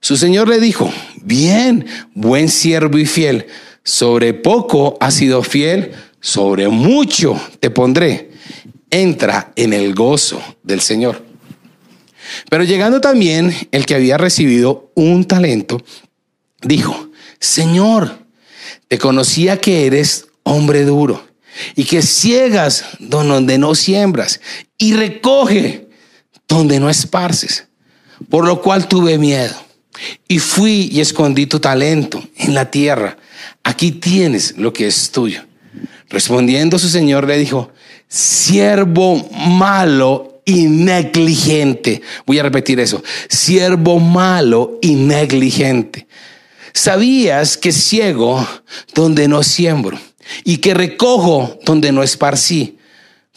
Su 0.00 0.16
Señor 0.16 0.48
le 0.48 0.60
dijo, 0.60 0.90
bien, 1.22 1.84
buen 2.14 2.48
siervo 2.48 2.96
y 2.96 3.04
fiel 3.04 3.46
sobre 3.84 4.34
poco 4.34 4.96
has 5.00 5.14
sido 5.14 5.42
fiel, 5.42 5.92
sobre 6.20 6.68
mucho 6.68 7.40
te 7.60 7.70
pondré. 7.70 8.30
Entra 8.90 9.52
en 9.56 9.72
el 9.72 9.94
gozo 9.94 10.42
del 10.62 10.80
Señor. 10.80 11.24
Pero 12.48 12.64
llegando 12.64 13.00
también 13.00 13.54
el 13.72 13.86
que 13.86 13.94
había 13.94 14.18
recibido 14.18 14.90
un 14.94 15.24
talento, 15.24 15.82
dijo, 16.62 17.10
Señor, 17.38 18.18
te 18.88 18.98
conocía 18.98 19.58
que 19.58 19.86
eres 19.86 20.26
hombre 20.42 20.84
duro 20.84 21.24
y 21.74 21.84
que 21.84 22.02
ciegas 22.02 22.84
donde 22.98 23.58
no 23.58 23.74
siembras 23.74 24.40
y 24.78 24.94
recoge 24.94 25.88
donde 26.48 26.80
no 26.80 26.90
esparces, 26.90 27.68
por 28.28 28.46
lo 28.46 28.60
cual 28.60 28.88
tuve 28.88 29.18
miedo 29.18 29.54
y 30.28 30.38
fui 30.38 30.88
y 30.92 31.00
escondí 31.00 31.46
tu 31.46 31.60
talento 31.60 32.22
en 32.36 32.54
la 32.54 32.70
tierra 32.70 33.16
aquí 33.62 33.92
tienes 33.92 34.56
lo 34.56 34.72
que 34.72 34.86
es 34.86 35.10
tuyo. 35.10 35.44
Respondiendo 36.08 36.78
su 36.78 36.88
señor 36.88 37.26
le 37.26 37.38
dijo, 37.38 37.70
siervo 38.08 39.28
malo 39.32 40.42
y 40.44 40.64
negligente. 40.64 42.02
Voy 42.26 42.38
a 42.38 42.42
repetir 42.42 42.80
eso. 42.80 43.02
Siervo 43.28 44.00
malo 44.00 44.78
y 44.82 44.94
negligente. 44.94 46.06
¿Sabías 46.72 47.56
que 47.56 47.72
ciego 47.72 48.46
donde 48.94 49.28
no 49.28 49.42
siembro 49.42 49.98
y 50.44 50.58
que 50.58 50.74
recojo 50.74 51.58
donde 51.64 51.92
no 51.92 52.02
esparcí? 52.02 52.78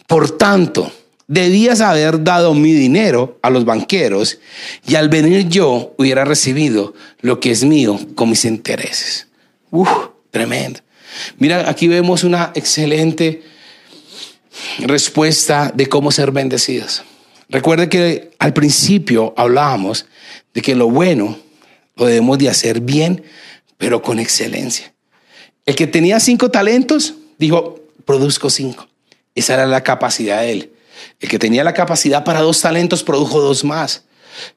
Por 0.06 0.36
tanto, 0.36 0.92
debías 1.26 1.80
haber 1.80 2.22
dado 2.22 2.54
mi 2.54 2.72
dinero 2.72 3.38
a 3.42 3.50
los 3.50 3.64
banqueros 3.64 4.38
y 4.86 4.94
al 4.94 5.08
venir 5.08 5.48
yo 5.48 5.94
hubiera 5.96 6.24
recibido 6.24 6.94
lo 7.20 7.40
que 7.40 7.50
es 7.50 7.64
mío 7.64 7.98
con 8.14 8.30
mis 8.30 8.44
intereses. 8.44 9.28
Uf, 9.70 9.88
tremendo. 10.30 10.80
Mira, 11.38 11.68
aquí 11.68 11.88
vemos 11.88 12.24
una 12.24 12.52
excelente 12.54 13.42
respuesta 14.80 15.72
de 15.74 15.88
cómo 15.88 16.10
ser 16.10 16.32
bendecidos. 16.32 17.02
Recuerde 17.48 17.88
que 17.88 18.30
al 18.38 18.52
principio 18.52 19.34
hablábamos 19.36 20.06
de 20.52 20.62
que 20.62 20.74
lo 20.74 20.88
bueno 20.88 21.38
lo 21.96 22.06
debemos 22.06 22.38
de 22.38 22.48
hacer 22.48 22.80
bien, 22.80 23.22
pero 23.78 24.02
con 24.02 24.18
excelencia. 24.18 24.92
El 25.66 25.74
que 25.76 25.86
tenía 25.86 26.20
cinco 26.20 26.50
talentos 26.50 27.14
dijo, 27.38 27.80
produzco 28.04 28.50
cinco. 28.50 28.88
Esa 29.34 29.54
era 29.54 29.66
la 29.66 29.82
capacidad 29.82 30.40
de 30.40 30.52
él. 30.52 30.70
El 31.20 31.28
que 31.28 31.38
tenía 31.38 31.64
la 31.64 31.74
capacidad 31.74 32.24
para 32.24 32.40
dos 32.40 32.60
talentos 32.60 33.02
produjo 33.02 33.40
dos 33.40 33.64
más. 33.64 34.04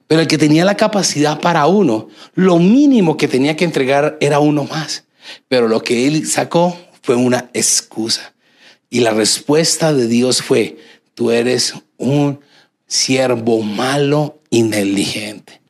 Pero 0.07 0.21
el 0.21 0.27
que 0.27 0.38
tenía 0.38 0.65
la 0.65 0.75
capacidad 0.75 1.39
para 1.39 1.67
uno, 1.67 2.10
lo 2.33 2.57
mínimo 2.57 3.17
que 3.17 3.27
tenía 3.27 3.55
que 3.55 3.65
entregar 3.65 4.17
era 4.19 4.39
uno 4.39 4.63
más. 4.63 5.03
Pero 5.47 5.67
lo 5.67 5.83
que 5.83 6.07
él 6.07 6.27
sacó 6.27 6.77
fue 7.01 7.15
una 7.15 7.49
excusa. 7.53 8.33
Y 8.89 9.01
la 9.01 9.12
respuesta 9.12 9.93
de 9.93 10.07
Dios 10.07 10.41
fue, 10.41 10.77
tú 11.13 11.31
eres 11.31 11.73
un 11.97 12.39
siervo 12.88 13.62
malo 13.62 14.39
negligente. 14.63 15.62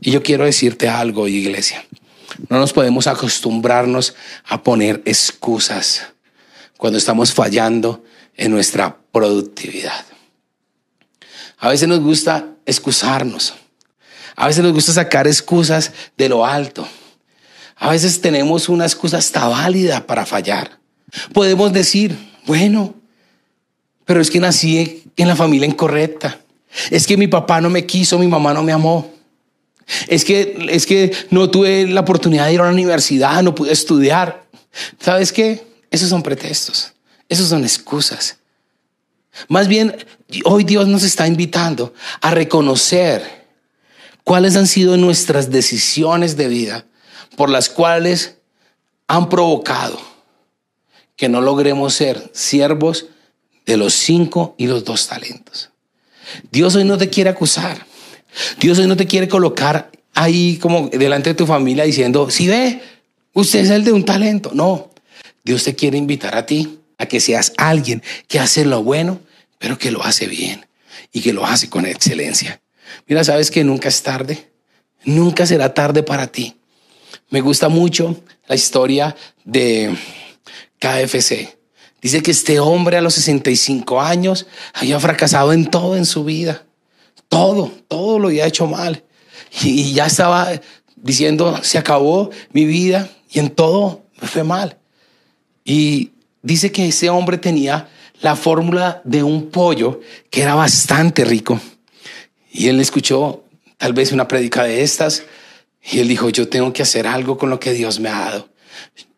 Y 0.00 0.10
yo 0.10 0.22
quiero 0.22 0.44
decirte 0.44 0.88
algo, 0.88 1.28
iglesia. 1.28 1.84
No 2.48 2.58
nos 2.58 2.72
podemos 2.72 3.06
acostumbrarnos 3.06 4.14
a 4.44 4.62
poner 4.62 5.02
excusas 5.04 6.06
cuando 6.76 6.98
estamos 6.98 7.32
fallando 7.32 8.04
en 8.38 8.52
nuestra 8.52 8.96
productividad. 9.12 10.06
A 11.58 11.68
veces 11.68 11.88
nos 11.88 12.00
gusta 12.00 12.54
excusarnos. 12.64 13.54
A 14.36 14.46
veces 14.46 14.62
nos 14.62 14.72
gusta 14.72 14.92
sacar 14.92 15.26
excusas 15.26 15.92
de 16.16 16.28
lo 16.28 16.46
alto. 16.46 16.88
A 17.76 17.90
veces 17.90 18.20
tenemos 18.20 18.68
una 18.68 18.86
excusa 18.86 19.18
hasta 19.18 19.46
válida 19.48 20.06
para 20.06 20.24
fallar. 20.24 20.78
Podemos 21.32 21.72
decir, 21.72 22.16
bueno, 22.46 22.94
pero 24.04 24.20
es 24.20 24.30
que 24.30 24.40
nací 24.40 25.02
en 25.16 25.28
la 25.28 25.36
familia 25.36 25.66
incorrecta. 25.66 26.40
Es 26.90 27.06
que 27.06 27.16
mi 27.16 27.26
papá 27.26 27.60
no 27.60 27.70
me 27.70 27.86
quiso, 27.86 28.18
mi 28.18 28.28
mamá 28.28 28.54
no 28.54 28.62
me 28.62 28.72
amó. 28.72 29.12
Es 30.06 30.24
que, 30.24 30.66
es 30.70 30.86
que 30.86 31.12
no 31.30 31.50
tuve 31.50 31.86
la 31.86 32.02
oportunidad 32.02 32.46
de 32.46 32.54
ir 32.54 32.60
a 32.60 32.64
la 32.64 32.72
universidad, 32.72 33.42
no 33.42 33.54
pude 33.54 33.72
estudiar. 33.72 34.44
¿Sabes 35.00 35.32
qué? 35.32 35.66
Esos 35.90 36.10
son 36.10 36.22
pretextos. 36.22 36.92
Esos 37.28 37.48
son 37.48 37.64
excusas. 37.64 38.38
Más 39.48 39.68
bien, 39.68 39.94
hoy 40.44 40.64
Dios 40.64 40.88
nos 40.88 41.02
está 41.02 41.26
invitando 41.26 41.92
a 42.20 42.30
reconocer 42.30 43.46
cuáles 44.24 44.56
han 44.56 44.66
sido 44.66 44.96
nuestras 44.96 45.50
decisiones 45.50 46.36
de 46.36 46.48
vida 46.48 46.86
por 47.36 47.50
las 47.50 47.68
cuales 47.68 48.36
han 49.06 49.28
provocado 49.28 50.00
que 51.16 51.28
no 51.28 51.40
logremos 51.40 51.94
ser 51.94 52.30
siervos 52.32 53.06
de 53.66 53.76
los 53.76 53.94
cinco 53.94 54.54
y 54.58 54.66
los 54.66 54.84
dos 54.84 55.06
talentos. 55.06 55.70
Dios 56.50 56.74
hoy 56.74 56.84
no 56.84 56.98
te 56.98 57.08
quiere 57.08 57.30
acusar. 57.30 57.86
Dios 58.60 58.78
hoy 58.78 58.86
no 58.86 58.96
te 58.96 59.06
quiere 59.06 59.28
colocar 59.28 59.90
ahí 60.14 60.58
como 60.58 60.88
delante 60.88 61.30
de 61.30 61.34
tu 61.34 61.46
familia 61.46 61.84
diciendo, 61.84 62.30
si 62.30 62.48
ve, 62.48 62.82
usted 63.32 63.60
es 63.60 63.70
el 63.70 63.84
de 63.84 63.92
un 63.92 64.04
talento. 64.04 64.50
No, 64.54 64.90
Dios 65.44 65.64
te 65.64 65.74
quiere 65.74 65.96
invitar 65.96 66.34
a 66.36 66.44
ti 66.44 66.77
a 66.98 67.06
que 67.06 67.20
seas 67.20 67.52
alguien 67.56 68.02
que 68.26 68.40
hace 68.40 68.64
lo 68.64 68.82
bueno, 68.82 69.20
pero 69.58 69.78
que 69.78 69.90
lo 69.90 70.04
hace 70.04 70.26
bien 70.26 70.66
y 71.12 71.20
que 71.20 71.32
lo 71.32 71.46
hace 71.46 71.70
con 71.70 71.86
excelencia. 71.86 72.60
Mira, 73.06 73.24
sabes 73.24 73.50
que 73.50 73.64
nunca 73.64 73.88
es 73.88 74.02
tarde, 74.02 74.50
nunca 75.04 75.46
será 75.46 75.72
tarde 75.72 76.02
para 76.02 76.26
ti. 76.26 76.56
Me 77.30 77.40
gusta 77.40 77.68
mucho 77.68 78.22
la 78.46 78.54
historia 78.54 79.16
de 79.44 79.94
KFC. 80.78 81.56
Dice 82.00 82.22
que 82.22 82.30
este 82.30 82.60
hombre 82.60 82.96
a 82.96 83.00
los 83.00 83.14
65 83.14 84.00
años 84.00 84.46
había 84.72 85.00
fracasado 85.00 85.52
en 85.52 85.70
todo 85.70 85.96
en 85.96 86.06
su 86.06 86.24
vida. 86.24 86.64
Todo, 87.28 87.72
todo 87.88 88.18
lo 88.18 88.28
había 88.28 88.46
hecho 88.46 88.66
mal. 88.66 89.04
Y 89.62 89.92
ya 89.92 90.06
estaba 90.06 90.50
diciendo, 90.96 91.60
se 91.62 91.78
acabó 91.78 92.30
mi 92.52 92.64
vida 92.64 93.10
y 93.30 93.38
en 93.38 93.50
todo 93.50 94.04
me 94.20 94.28
fue 94.28 94.44
mal. 94.44 94.78
Y 95.64 96.12
dice 96.42 96.72
que 96.72 96.88
ese 96.88 97.10
hombre 97.10 97.38
tenía 97.38 97.88
la 98.20 98.36
fórmula 98.36 99.00
de 99.04 99.22
un 99.22 99.50
pollo 99.50 100.00
que 100.30 100.42
era 100.42 100.54
bastante 100.54 101.24
rico. 101.24 101.60
Y 102.50 102.68
él 102.68 102.80
escuchó 102.80 103.44
tal 103.76 103.92
vez 103.92 104.12
una 104.12 104.26
prédica 104.26 104.64
de 104.64 104.82
estas 104.82 105.22
y 105.82 106.00
él 106.00 106.08
dijo, 106.08 106.28
yo 106.30 106.48
tengo 106.48 106.72
que 106.72 106.82
hacer 106.82 107.06
algo 107.06 107.38
con 107.38 107.50
lo 107.50 107.60
que 107.60 107.72
Dios 107.72 108.00
me 108.00 108.08
ha 108.08 108.18
dado. 108.18 108.48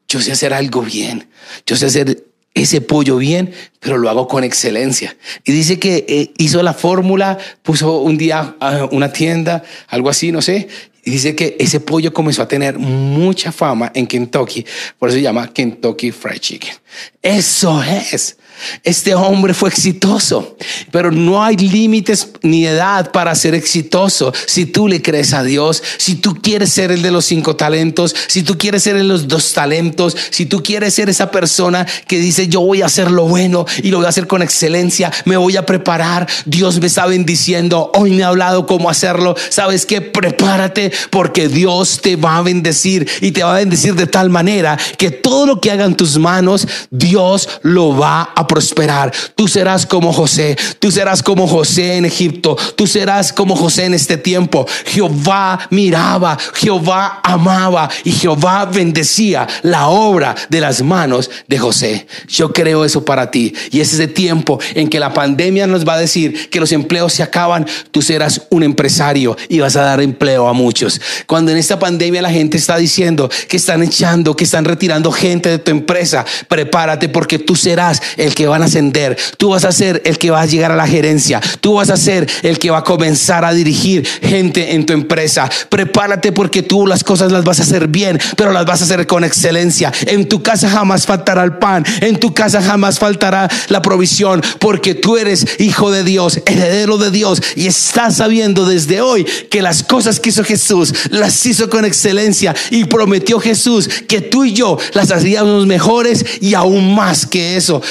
Yo 0.09 0.21
sé 0.21 0.33
hacer 0.33 0.53
algo 0.53 0.83
bien. 0.83 1.29
Yo 1.67 1.77
sé 1.77 1.87
hacer 1.87 2.25
ese 2.55 2.81
pollo 2.81 3.17
bien, 3.17 3.53
pero 3.79 3.97
lo 3.97 4.11
hago 4.11 4.29
con 4.29 4.45
excelencia. 4.45 5.17
Y 5.45 5.53
dice 5.53 5.79
que 5.79 6.05
eh, 6.09 6.33
hizo 6.37 6.63
la 6.63 6.75
fórmula, 6.75 7.39
puso 7.63 7.99
un 8.01 8.19
día 8.19 8.57
una 8.91 9.13
tienda, 9.13 9.63
algo 9.89 10.11
así, 10.11 10.33
no 10.33 10.43
sé. 10.43 10.69
Dice 11.05 11.35
que 11.35 11.57
ese 11.59 11.81
pollo 11.81 12.13
comenzó 12.13 12.43
a 12.43 12.49
tener 12.49 12.79
mucha 12.79 13.53
fama 13.53 13.91
en 13.95 14.07
Kentucky, 14.07 14.65
por 14.99 15.09
eso 15.09 15.17
se 15.17 15.23
llama 15.23 15.53
Kentucky 15.53 16.13
Fried 16.13 16.41
Chicken. 16.41 16.75
Eso 17.23 17.83
es. 17.83 18.37
Este 18.85 19.15
hombre 19.15 19.55
fue 19.55 19.69
exitoso, 19.69 20.57
pero 20.91 21.11
no 21.11 21.43
hay 21.43 21.57
límites 21.57 22.29
ni 22.43 22.67
edad 22.67 23.11
para 23.13 23.35
ser 23.35 23.55
exitoso. 23.55 24.33
Si 24.47 24.67
tú 24.67 24.89
le 24.89 25.03
crees 25.03 25.33
a 25.33 25.43
Dios, 25.43 25.83
si 25.99 26.17
tú 26.17 26.37
quieres 26.41 26.73
ser 26.73 26.91
el 26.91 27.03
de 27.03 27.11
los 27.11 27.25
cinco 27.25 27.57
talentos, 27.57 28.15
si 28.27 28.43
tú 28.43 28.59
quieres 28.59 28.83
ser 28.83 28.97
el 28.97 29.03
de 29.03 29.09
los 29.09 29.29
dos 29.29 29.53
talentos, 29.53 30.17
si 30.31 30.47
tú 30.47 30.63
quieres 30.63 30.95
ser 30.95 31.09
esa 31.09 31.31
persona 31.31 31.87
que 32.07 32.19
dice 32.19 32.49
yo 32.49 32.61
voy 32.61 32.83
a 32.83 32.87
hacer 32.87 33.11
lo 33.11 33.27
bueno 33.27 33.67
y 33.83 33.91
lo 33.91 33.99
voy 33.99 34.07
a 34.07 34.11
hacer 34.11 34.27
con 34.27 34.43
excelencia, 34.43 35.13
me 35.25 35.37
voy 35.37 35.57
a 35.57 35.67
preparar, 35.67 36.29
Dios 36.47 36.81
me 36.81 36.87
está 36.87 37.07
bendiciendo, 37.07 37.91
hoy 37.95 38.11
me 38.13 38.25
ha 38.25 38.29
hablado 38.29 38.67
cómo 38.67 38.91
hacerlo, 38.91 39.35
sabes 39.49 39.87
que 39.87 40.01
prepárate 40.01 40.93
porque 41.11 41.49
Dios 41.49 42.01
te 42.03 42.17
va 42.17 42.39
a 42.39 42.43
bendecir 42.43 43.09
y 43.21 43.33
te 43.33 43.43
va 43.43 43.57
a 43.57 43.59
bendecir 43.59 43.95
de 43.95 44.07
tal 44.07 44.31
manera 44.31 44.79
que 44.99 45.11
todo 45.11 45.47
lo 45.47 45.61
que 45.61 45.71
hagan 45.71 45.97
tus 45.97 46.19
manos, 46.19 46.67
Dios 46.91 47.49
lo 47.63 47.97
va 47.97 48.31
a 48.35 48.47
prosperar. 48.51 49.13
Tú 49.37 49.47
serás 49.47 49.87
como 49.87 50.13
José, 50.13 50.57
tú 50.81 50.91
serás 50.91 51.23
como 51.23 51.47
José 51.47 51.99
en 51.99 52.05
Egipto, 52.05 52.57
tú 52.75 52.89
serás 52.89 53.33
como 53.33 53.55
José 53.55 53.85
en 53.85 53.95
este 53.95 54.17
tiempo. 54.17 54.67
Jehová 54.87 55.69
miraba, 55.71 56.37
Jehová 56.55 57.21
amaba 57.23 57.89
y 58.03 58.11
Jehová 58.11 58.65
bendecía 58.65 59.47
la 59.63 59.87
obra 59.87 60.35
de 60.49 60.61
las 60.61 60.83
manos 60.83 61.31
de 61.47 61.59
José. 61.61 62.09
Yo 62.27 62.53
creo 62.53 62.85
eso 62.85 63.05
para 63.05 63.31
ti 63.31 63.55
y 63.71 63.81
es 63.81 63.93
ese 63.93 64.09
tiempo 64.09 64.59
en 64.75 64.89
que 64.89 64.99
la 64.99 65.15
pandemia 65.15 65.69
nos 65.69 65.87
va 65.87 65.95
a 65.95 65.99
decir 66.01 66.51
que 66.51 66.59
los 66.59 66.73
empleos 66.73 67.13
se 67.13 67.23
acaban, 67.23 67.65
tú 67.93 68.03
serás 68.03 68.43
un 68.51 68.65
empresario 68.65 69.37
y 69.49 69.61
vas 69.61 69.77
a 69.77 69.83
dar 69.83 70.01
empleo 70.01 70.49
a 70.49 70.53
muchos. 70.53 71.01
Cuando 71.27 71.53
en 71.53 71.59
esta 71.59 71.79
pandemia 71.79 72.21
la 72.21 72.31
gente 72.31 72.57
está 72.57 72.79
diciendo 72.79 73.31
que 73.49 73.59
están 73.59 73.85
echando, 73.85 74.35
que 74.35 74.43
están 74.43 74.65
retirando 74.65 75.13
gente 75.13 75.51
de 75.51 75.59
tu 75.59 75.71
empresa, 75.71 76.27
prepárate 76.49 77.09
porque 77.09 77.39
tú 77.39 77.55
serás 77.55 78.03
el 78.17 78.35
que 78.35 78.40
que 78.41 78.47
van 78.47 78.63
a 78.63 78.65
ascender, 78.65 79.19
tú 79.37 79.51
vas 79.51 79.67
a 79.67 79.71
ser 79.71 80.01
el 80.07 80.17
que 80.17 80.31
va 80.31 80.41
a 80.41 80.47
llegar 80.47 80.73
a 80.73 80.75
la 80.75 80.87
gerencia, 80.87 81.43
tú 81.61 81.75
vas 81.75 81.91
a 81.91 81.99
ser 81.99 82.27
el 82.43 82.59
que 82.59 82.71
va 82.71 82.79
a 82.79 82.85
comenzar 82.85 83.45
a 83.45 83.53
dirigir 83.53 84.09
gente 84.23 84.73
en 84.73 84.87
tu 84.87 84.95
empresa. 84.95 85.51
Prepárate 85.69 86.33
porque 86.33 86.63
tú 86.63 86.87
las 86.87 87.05
cosas 87.05 87.33
las 87.33 87.45
vas 87.45 87.61
a 87.61 87.65
hacer 87.65 87.89
bien, 87.89 88.19
pero 88.39 88.51
las 88.55 88.65
vas 88.65 88.81
a 88.81 88.85
hacer 88.85 89.07
con 89.07 89.25
excelencia. 89.25 89.93
En 90.07 90.27
tu 90.27 90.43
casa 90.43 90.71
jamás 90.71 91.05
faltará 91.05 91.45
el 91.45 91.59
pan, 91.59 91.85
en 92.01 92.19
tu 92.19 92.33
casa 92.33 92.63
jamás 92.63 92.99
faltará 92.99 93.47
la 93.69 93.83
provisión, 93.83 94.41
porque 94.59 94.95
tú 94.95 95.19
eres 95.19 95.47
hijo 95.59 95.91
de 95.91 96.03
Dios, 96.03 96.41
heredero 96.47 96.97
de 96.97 97.11
Dios 97.11 97.43
y 97.57 97.67
estás 97.67 98.17
sabiendo 98.17 98.65
desde 98.65 99.03
hoy 99.03 99.27
que 99.51 99.61
las 99.61 99.83
cosas 99.83 100.19
que 100.19 100.31
hizo 100.31 100.45
Jesús 100.45 100.95
las 101.11 101.45
hizo 101.45 101.69
con 101.69 101.85
excelencia 101.85 102.57
y 102.71 102.87
prometió 102.87 103.39
Jesús 103.39 103.87
que 104.09 104.23
tú 104.23 104.47
y 104.47 104.55
yo 104.55 104.79
las 104.95 105.11
haríamos 105.11 105.67
mejores 105.67 106.25
y 106.41 106.55
aún 106.55 106.95
más 106.95 107.27
que 107.27 107.59
eso 107.59 107.83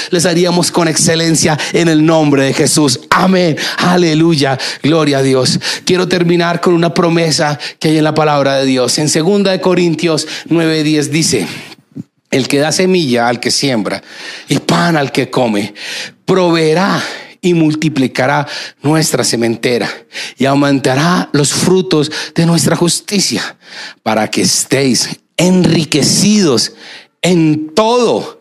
con 0.72 0.88
excelencia 0.88 1.58
en 1.72 1.88
el 1.88 2.04
nombre 2.04 2.44
de 2.44 2.52
Jesús. 2.52 3.00
Amén. 3.10 3.56
Aleluya. 3.78 4.58
Gloria 4.82 5.18
a 5.18 5.22
Dios. 5.22 5.58
Quiero 5.84 6.08
terminar 6.08 6.60
con 6.60 6.74
una 6.74 6.94
promesa 6.94 7.58
que 7.78 7.88
hay 7.88 7.98
en 7.98 8.04
la 8.04 8.14
palabra 8.14 8.56
de 8.56 8.66
Dios. 8.66 8.98
En 8.98 9.08
2 9.08 9.58
Corintios 9.58 10.26
9:10 10.48 11.08
dice, 11.08 11.46
el 12.30 12.46
que 12.46 12.58
da 12.58 12.70
semilla 12.70 13.28
al 13.28 13.40
que 13.40 13.50
siembra 13.50 14.02
y 14.48 14.58
pan 14.60 14.96
al 14.96 15.10
que 15.10 15.30
come, 15.30 15.74
proveerá 16.24 17.02
y 17.42 17.54
multiplicará 17.54 18.46
nuestra 18.82 19.24
sementera 19.24 19.88
y 20.38 20.44
aumentará 20.44 21.28
los 21.32 21.52
frutos 21.52 22.10
de 22.34 22.46
nuestra 22.46 22.76
justicia 22.76 23.56
para 24.02 24.28
que 24.28 24.42
estéis 24.42 25.08
enriquecidos 25.36 26.72
en 27.22 27.74
todo. 27.74 28.39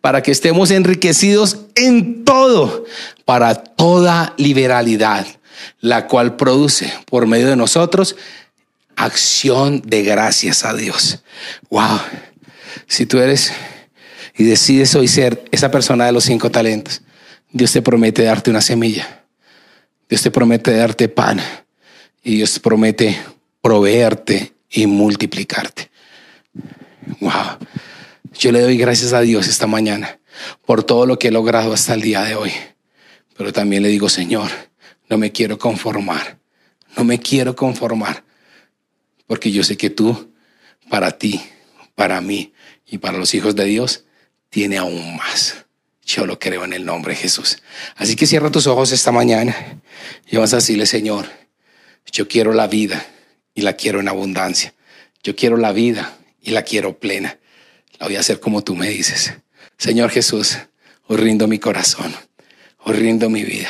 Para 0.00 0.22
que 0.22 0.30
estemos 0.30 0.70
enriquecidos 0.70 1.58
en 1.74 2.24
todo, 2.24 2.84
para 3.24 3.54
toda 3.54 4.34
liberalidad, 4.36 5.26
la 5.80 6.06
cual 6.06 6.36
produce 6.36 6.92
por 7.06 7.26
medio 7.26 7.48
de 7.48 7.56
nosotros 7.56 8.16
acción 8.96 9.82
de 9.84 10.02
gracias 10.02 10.64
a 10.64 10.74
Dios. 10.74 11.22
Wow. 11.70 12.00
Si 12.86 13.06
tú 13.06 13.18
eres 13.18 13.52
y 14.36 14.44
decides 14.44 14.94
hoy 14.94 15.08
ser 15.08 15.44
esa 15.50 15.70
persona 15.70 16.06
de 16.06 16.12
los 16.12 16.24
cinco 16.24 16.50
talentos, 16.50 17.02
Dios 17.50 17.72
te 17.72 17.82
promete 17.82 18.24
darte 18.24 18.50
una 18.50 18.60
semilla. 18.60 19.24
Dios 20.08 20.22
te 20.22 20.30
promete 20.30 20.76
darte 20.76 21.08
pan. 21.08 21.40
Y 22.22 22.36
Dios 22.36 22.54
te 22.54 22.60
promete 22.60 23.20
proveerte 23.60 24.52
y 24.70 24.86
multiplicarte. 24.86 25.90
Wow. 27.20 27.58
Yo 28.38 28.52
le 28.52 28.60
doy 28.60 28.76
gracias 28.76 29.12
a 29.12 29.20
Dios 29.20 29.48
esta 29.48 29.66
mañana 29.66 30.18
por 30.66 30.82
todo 30.82 31.06
lo 31.06 31.18
que 31.18 31.28
he 31.28 31.30
logrado 31.30 31.72
hasta 31.72 31.94
el 31.94 32.02
día 32.02 32.22
de 32.22 32.34
hoy. 32.34 32.52
Pero 33.36 33.52
también 33.52 33.82
le 33.82 33.88
digo, 33.88 34.08
Señor, 34.08 34.50
no 35.08 35.18
me 35.18 35.32
quiero 35.32 35.58
conformar. 35.58 36.38
No 36.96 37.04
me 37.04 37.18
quiero 37.20 37.54
conformar. 37.54 38.24
Porque 39.26 39.50
yo 39.50 39.62
sé 39.64 39.76
que 39.76 39.90
tú, 39.90 40.32
para 40.88 41.12
ti, 41.12 41.40
para 41.94 42.20
mí 42.20 42.52
y 42.86 42.98
para 42.98 43.18
los 43.18 43.34
hijos 43.34 43.56
de 43.56 43.64
Dios, 43.64 44.04
tiene 44.50 44.78
aún 44.78 45.16
más. 45.16 45.64
Yo 46.04 46.26
lo 46.26 46.38
creo 46.38 46.64
en 46.64 46.72
el 46.72 46.84
nombre 46.84 47.14
de 47.14 47.20
Jesús. 47.20 47.62
Así 47.96 48.14
que 48.14 48.26
cierra 48.26 48.50
tus 48.50 48.66
ojos 48.66 48.92
esta 48.92 49.10
mañana 49.10 49.80
y 50.28 50.36
vas 50.36 50.52
a 50.52 50.56
decirle, 50.56 50.86
Señor, 50.86 51.26
yo 52.12 52.28
quiero 52.28 52.52
la 52.52 52.66
vida 52.66 53.06
y 53.54 53.62
la 53.62 53.74
quiero 53.74 54.00
en 54.00 54.08
abundancia. 54.08 54.74
Yo 55.22 55.34
quiero 55.34 55.56
la 55.56 55.72
vida 55.72 56.18
y 56.42 56.50
la 56.50 56.62
quiero 56.62 56.98
plena. 56.98 57.38
La 57.98 58.06
voy 58.06 58.16
a 58.16 58.20
hacer 58.20 58.40
como 58.40 58.62
tú 58.62 58.74
me 58.74 58.88
dices. 58.88 59.34
Señor 59.78 60.10
Jesús, 60.10 60.58
os 61.06 61.20
rindo 61.20 61.46
mi 61.46 61.58
corazón, 61.58 62.14
os 62.78 62.96
rindo 62.96 63.28
mi 63.30 63.44
vida. 63.44 63.68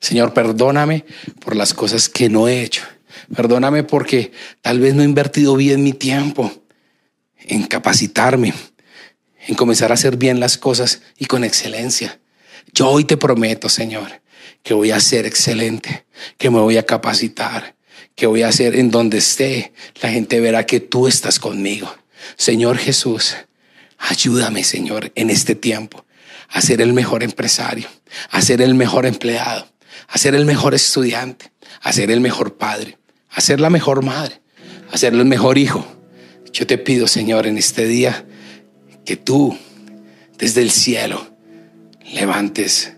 Señor, 0.00 0.34
perdóname 0.34 1.04
por 1.40 1.54
las 1.54 1.74
cosas 1.74 2.08
que 2.08 2.28
no 2.28 2.48
he 2.48 2.62
hecho. 2.62 2.82
Perdóname 3.34 3.84
porque 3.84 4.32
tal 4.60 4.80
vez 4.80 4.94
no 4.94 5.02
he 5.02 5.04
invertido 5.04 5.54
bien 5.56 5.82
mi 5.82 5.92
tiempo 5.92 6.52
en 7.38 7.64
capacitarme, 7.64 8.52
en 9.46 9.54
comenzar 9.54 9.90
a 9.90 9.94
hacer 9.94 10.16
bien 10.16 10.40
las 10.40 10.58
cosas 10.58 11.02
y 11.18 11.26
con 11.26 11.44
excelencia. 11.44 12.20
Yo 12.74 12.88
hoy 12.88 13.04
te 13.04 13.16
prometo, 13.16 13.68
Señor, 13.68 14.22
que 14.62 14.74
voy 14.74 14.90
a 14.90 15.00
ser 15.00 15.26
excelente, 15.26 16.06
que 16.38 16.50
me 16.50 16.60
voy 16.60 16.78
a 16.78 16.86
capacitar, 16.86 17.76
que 18.14 18.26
voy 18.26 18.42
a 18.42 18.48
hacer 18.48 18.76
en 18.76 18.90
donde 18.90 19.18
esté. 19.18 19.72
La 20.00 20.10
gente 20.10 20.40
verá 20.40 20.66
que 20.66 20.80
tú 20.80 21.06
estás 21.06 21.38
conmigo. 21.38 21.94
Señor 22.36 22.78
Jesús, 22.78 23.36
ayúdame, 23.98 24.64
Señor, 24.64 25.12
en 25.14 25.30
este 25.30 25.54
tiempo 25.54 26.04
a 26.48 26.60
ser 26.60 26.80
el 26.80 26.92
mejor 26.92 27.22
empresario, 27.22 27.88
a 28.30 28.42
ser 28.42 28.60
el 28.60 28.74
mejor 28.74 29.06
empleado, 29.06 29.66
a 30.08 30.18
ser 30.18 30.34
el 30.34 30.44
mejor 30.44 30.74
estudiante, 30.74 31.50
a 31.80 31.92
ser 31.92 32.10
el 32.10 32.20
mejor 32.20 32.56
padre, 32.56 32.98
a 33.30 33.40
ser 33.40 33.60
la 33.60 33.70
mejor 33.70 34.04
madre, 34.04 34.40
a 34.90 34.98
ser 34.98 35.14
el 35.14 35.24
mejor 35.24 35.56
hijo. 35.56 35.86
Yo 36.52 36.66
te 36.66 36.76
pido, 36.76 37.08
Señor, 37.08 37.46
en 37.46 37.56
este 37.56 37.86
día, 37.86 38.26
que 39.04 39.16
tú 39.16 39.56
desde 40.36 40.60
el 40.60 40.70
cielo 40.70 41.26
levantes 42.12 42.92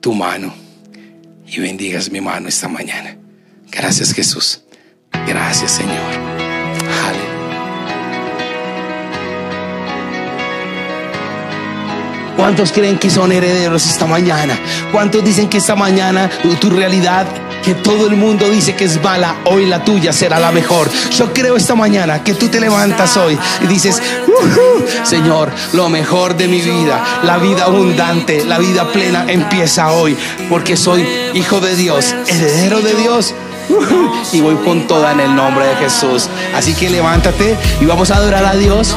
tu 0.00 0.14
mano 0.14 0.54
y 1.46 1.58
bendigas 1.60 2.10
mi 2.10 2.20
mano 2.20 2.48
esta 2.48 2.68
mañana. 2.68 3.18
Gracias 3.70 4.12
Jesús. 4.12 4.62
Gracias 5.26 5.72
Señor. 5.72 6.12
Aleluya. 7.04 7.33
¿Cuántos 12.36 12.72
creen 12.72 12.98
que 12.98 13.10
son 13.10 13.32
herederos 13.32 13.86
esta 13.86 14.06
mañana? 14.06 14.58
¿Cuántos 14.92 15.24
dicen 15.24 15.48
que 15.48 15.58
esta 15.58 15.76
mañana 15.76 16.30
tu 16.60 16.70
realidad 16.70 17.26
que 17.64 17.74
todo 17.74 18.06
el 18.06 18.16
mundo 18.16 18.50
dice 18.50 18.74
que 18.74 18.84
es 18.84 19.02
mala, 19.02 19.36
hoy 19.46 19.64
la 19.64 19.82
tuya 19.82 20.12
será 20.12 20.38
la 20.38 20.52
mejor. 20.52 20.88
Yo 21.16 21.32
creo 21.32 21.56
esta 21.56 21.74
mañana 21.74 22.22
que 22.22 22.34
tú 22.34 22.48
te 22.48 22.60
levantas 22.60 23.16
hoy 23.16 23.38
y 23.62 23.66
dices, 23.66 24.02
Señor, 25.04 25.50
lo 25.72 25.88
mejor 25.88 26.36
de 26.36 26.46
mi 26.46 26.60
vida, 26.60 27.02
la 27.22 27.38
vida 27.38 27.64
abundante, 27.64 28.44
la 28.44 28.58
vida 28.58 28.92
plena 28.92 29.24
empieza 29.28 29.92
hoy, 29.92 30.14
porque 30.50 30.76
soy 30.76 31.06
hijo 31.32 31.60
de 31.60 31.74
Dios, 31.74 32.14
heredero 32.26 32.82
de 32.82 32.94
Dios. 32.94 33.34
y 34.32 34.42
voy 34.42 34.56
con 34.56 34.86
toda 34.86 35.12
en 35.12 35.20
el 35.20 35.34
nombre 35.34 35.66
de 35.66 35.76
Jesús. 35.76 36.28
Así 36.54 36.74
que 36.74 36.90
levántate 36.90 37.56
y 37.80 37.86
vamos 37.86 38.10
a 38.10 38.16
adorar 38.16 38.44
a 38.44 38.54
Dios 38.56 38.94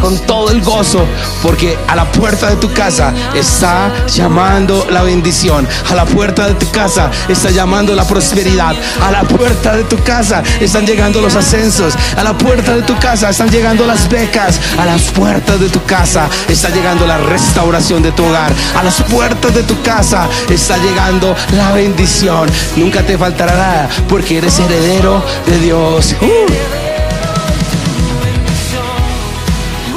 con 0.00 0.18
todo 0.26 0.50
el 0.50 0.62
gozo, 0.62 1.06
porque 1.42 1.78
a 1.86 1.96
la 1.96 2.10
puerta 2.10 2.50
de 2.50 2.56
tu 2.56 2.72
casa 2.72 3.12
está 3.34 3.92
llamando 4.06 4.86
la 4.90 5.02
bendición, 5.02 5.66
a 5.90 5.94
la 5.94 6.04
puerta 6.04 6.46
de 6.46 6.54
tu 6.54 6.70
casa 6.70 7.10
está 7.28 7.50
llamando 7.50 7.94
la 7.94 8.06
prosperidad, 8.06 8.74
a 9.02 9.10
la 9.10 9.22
puerta 9.22 9.76
de 9.76 9.84
tu 9.84 9.98
casa 10.02 10.42
están 10.60 10.86
llegando 10.86 11.20
los 11.20 11.34
ascensos, 11.34 11.94
a 12.16 12.22
la 12.22 12.36
puerta 12.36 12.74
de 12.74 12.82
tu 12.82 12.98
casa 12.98 13.30
están 13.30 13.50
llegando 13.50 13.86
las 13.86 14.08
becas, 14.08 14.60
a 14.78 14.84
las 14.84 15.02
puertas 15.02 15.60
de 15.60 15.68
tu 15.68 15.82
casa 15.84 16.28
está 16.48 16.68
llegando 16.70 17.06
la 17.06 17.18
restauración 17.18 18.02
de 18.02 18.12
tu 18.12 18.24
hogar, 18.24 18.52
a 18.76 18.82
las 18.82 19.02
puertas 19.02 19.54
de 19.54 19.62
tu 19.62 19.80
casa 19.82 20.28
está 20.48 20.76
llegando 20.78 21.34
la 21.56 21.72
bendición. 21.72 22.48
Nunca 22.76 23.02
te 23.02 23.16
faltará 23.16 23.56
nada 23.56 23.88
porque 24.08 24.38
eres 24.38 24.58
heredero 24.58 25.24
de 25.46 25.58
Dios. 25.58 26.14
Uh. 26.20 26.77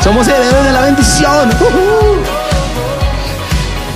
Somos 0.03 0.27
herederos 0.27 0.65
de 0.65 0.71
la 0.71 0.81
bendición. 0.81 1.49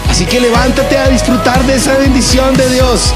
Así 0.10 0.26
que 0.26 0.39
levántate 0.39 0.98
a 0.98 1.10
disfrutar 1.10 1.63
de 1.63 1.76
esa 1.76 1.98
bendición 1.98 2.56
de 2.56 2.70
Dios. 2.70 3.13